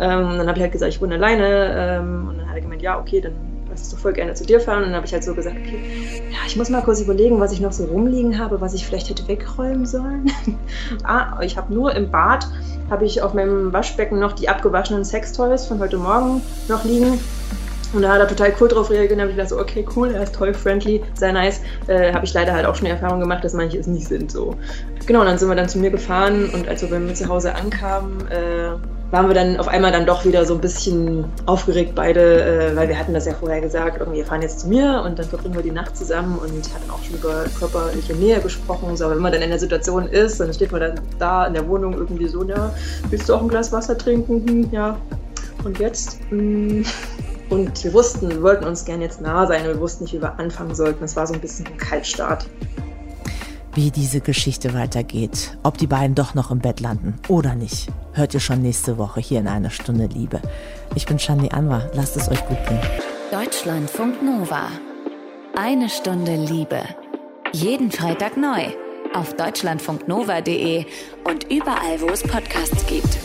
Ähm, 0.00 0.38
dann 0.38 0.48
habe 0.48 0.58
ich 0.58 0.62
halt 0.62 0.72
gesagt, 0.72 0.92
ich 0.92 1.00
wohne 1.00 1.14
alleine 1.14 2.00
ähm, 2.00 2.28
und 2.28 2.38
dann 2.38 2.48
hat 2.48 2.56
er 2.56 2.62
gemeint, 2.62 2.82
ja, 2.82 2.98
okay, 2.98 3.20
dann 3.20 3.53
uns 3.80 3.90
doch 3.90 3.98
voll 3.98 4.12
gerne 4.12 4.34
zu 4.34 4.44
dir 4.44 4.60
fahren. 4.60 4.78
Und 4.78 4.84
dann 4.84 4.96
habe 4.96 5.06
ich 5.06 5.12
halt 5.12 5.24
so 5.24 5.34
gesagt, 5.34 5.56
okay, 5.56 6.22
ja, 6.30 6.38
ich 6.46 6.56
muss 6.56 6.70
mal 6.70 6.82
kurz 6.82 7.00
überlegen, 7.00 7.40
was 7.40 7.52
ich 7.52 7.60
noch 7.60 7.72
so 7.72 7.84
rumliegen 7.84 8.38
habe, 8.38 8.60
was 8.60 8.74
ich 8.74 8.86
vielleicht 8.86 9.10
hätte 9.10 9.26
wegräumen 9.28 9.86
sollen. 9.86 10.30
ah, 11.04 11.40
ich 11.40 11.56
habe 11.56 11.72
nur 11.72 11.94
im 11.94 12.10
Bad, 12.10 12.46
habe 12.90 13.04
ich 13.04 13.22
auf 13.22 13.34
meinem 13.34 13.72
Waschbecken 13.72 14.18
noch 14.18 14.32
die 14.32 14.48
abgewaschenen 14.48 15.04
Sextoys 15.04 15.66
von 15.66 15.78
heute 15.78 15.96
Morgen 15.96 16.42
noch 16.68 16.84
liegen. 16.84 17.18
Und 17.92 18.02
da 18.02 18.12
hat 18.12 18.20
er 18.20 18.28
total 18.28 18.52
cool 18.60 18.68
drauf 18.68 18.90
reagiert. 18.90 19.12
Und 19.12 19.20
habe 19.20 19.30
ich 19.30 19.36
gedacht, 19.36 19.50
so, 19.50 19.60
okay, 19.60 19.86
cool, 19.94 20.10
er 20.10 20.24
ist 20.24 20.34
toy 20.34 20.52
friendly, 20.52 21.02
sehr 21.14 21.32
nice. 21.32 21.60
Äh, 21.86 22.12
habe 22.12 22.24
ich 22.24 22.34
leider 22.34 22.52
halt 22.52 22.66
auch 22.66 22.74
schon 22.74 22.86
die 22.86 22.90
Erfahrung 22.90 23.20
gemacht, 23.20 23.44
dass 23.44 23.52
manche 23.52 23.78
es 23.78 23.86
nicht 23.86 24.08
sind. 24.08 24.32
So. 24.32 24.56
Genau, 25.06 25.20
und 25.20 25.26
dann 25.26 25.38
sind 25.38 25.48
wir 25.48 25.54
dann 25.54 25.68
zu 25.68 25.78
mir 25.78 25.90
gefahren 25.90 26.50
und 26.50 26.68
als 26.68 26.82
wir 26.82 26.90
bei 26.90 26.98
mir 26.98 27.14
zu 27.14 27.28
Hause 27.28 27.54
ankamen, 27.54 28.26
äh, 28.28 28.72
waren 29.14 29.28
wir 29.28 29.34
dann 29.34 29.58
auf 29.58 29.68
einmal 29.68 29.92
dann 29.92 30.06
doch 30.06 30.24
wieder 30.24 30.44
so 30.44 30.54
ein 30.54 30.60
bisschen 30.60 31.24
aufgeregt 31.46 31.92
beide, 31.94 32.72
äh, 32.72 32.76
weil 32.76 32.88
wir 32.88 32.98
hatten 32.98 33.14
das 33.14 33.26
ja 33.26 33.32
vorher 33.32 33.60
gesagt, 33.60 33.98
irgendwie 34.00 34.18
wir 34.18 34.26
fahren 34.26 34.42
jetzt 34.42 34.60
zu 34.60 34.68
mir 34.68 35.02
und 35.06 35.16
dann 35.20 35.26
verbringen 35.26 35.54
wir 35.54 35.62
die 35.62 35.70
Nacht 35.70 35.96
zusammen 35.96 36.36
und 36.36 36.74
hatten 36.74 36.90
auch 36.90 37.00
schon 37.04 37.14
über 37.14 37.44
körperliche 37.56 38.12
Nähe 38.14 38.40
gesprochen. 38.40 38.96
So, 38.96 39.04
aber 39.04 39.14
wenn 39.14 39.22
man 39.22 39.30
dann 39.30 39.42
in 39.42 39.50
der 39.50 39.60
Situation 39.60 40.08
ist, 40.08 40.40
dann 40.40 40.52
steht 40.52 40.72
man 40.72 40.80
dann 40.80 41.00
da 41.20 41.46
in 41.46 41.54
der 41.54 41.68
Wohnung 41.68 41.92
irgendwie 41.92 42.26
so, 42.26 42.42
ja, 42.42 42.74
willst 43.08 43.28
du 43.28 43.34
auch 43.34 43.42
ein 43.42 43.48
Glas 43.48 43.70
Wasser 43.70 43.96
trinken? 43.96 44.44
Hm, 44.48 44.68
ja. 44.72 44.98
Und 45.62 45.78
jetzt? 45.78 46.18
Hm. 46.30 46.84
Und 47.50 47.84
wir 47.84 47.92
wussten, 47.92 48.30
wir 48.30 48.42
wollten 48.42 48.64
uns 48.64 48.84
gerne 48.84 49.04
jetzt 49.04 49.20
nah 49.20 49.46
sein, 49.46 49.64
wir 49.64 49.78
wussten 49.78 50.04
nicht, 50.04 50.14
wie 50.14 50.22
wir 50.22 50.40
anfangen 50.40 50.74
sollten. 50.74 51.04
Es 51.04 51.14
war 51.14 51.24
so 51.24 51.34
ein 51.34 51.40
bisschen 51.40 51.66
ein 51.68 51.76
Kaltstart 51.76 52.46
wie 53.74 53.90
diese 53.90 54.20
Geschichte 54.20 54.74
weitergeht, 54.74 55.56
ob 55.62 55.78
die 55.78 55.86
beiden 55.86 56.14
doch 56.14 56.34
noch 56.34 56.50
im 56.50 56.60
Bett 56.60 56.80
landen 56.80 57.18
oder 57.28 57.54
nicht, 57.54 57.88
hört 58.12 58.34
ihr 58.34 58.40
schon 58.40 58.62
nächste 58.62 58.98
Woche 58.98 59.20
hier 59.20 59.40
in 59.40 59.48
einer 59.48 59.70
Stunde 59.70 60.06
Liebe. 60.06 60.40
Ich 60.94 61.06
bin 61.06 61.18
Shandi 61.18 61.50
Anwar, 61.50 61.90
lasst 61.94 62.16
es 62.16 62.28
euch 62.28 62.44
gut 62.46 62.58
gehen. 62.68 62.80
Deutschlandfunk 63.30 64.22
Nova. 64.22 64.68
Eine 65.56 65.88
Stunde 65.88 66.36
Liebe. 66.36 66.82
Jeden 67.52 67.90
Freitag 67.90 68.36
neu 68.36 68.64
auf 69.14 69.34
deutschlandfunknova.de 69.34 70.84
und 71.24 71.44
überall, 71.52 72.00
wo 72.00 72.08
es 72.08 72.22
Podcasts 72.22 72.86
gibt. 72.86 73.18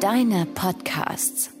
Deine 0.00 0.46
Podcasts. 0.46 1.55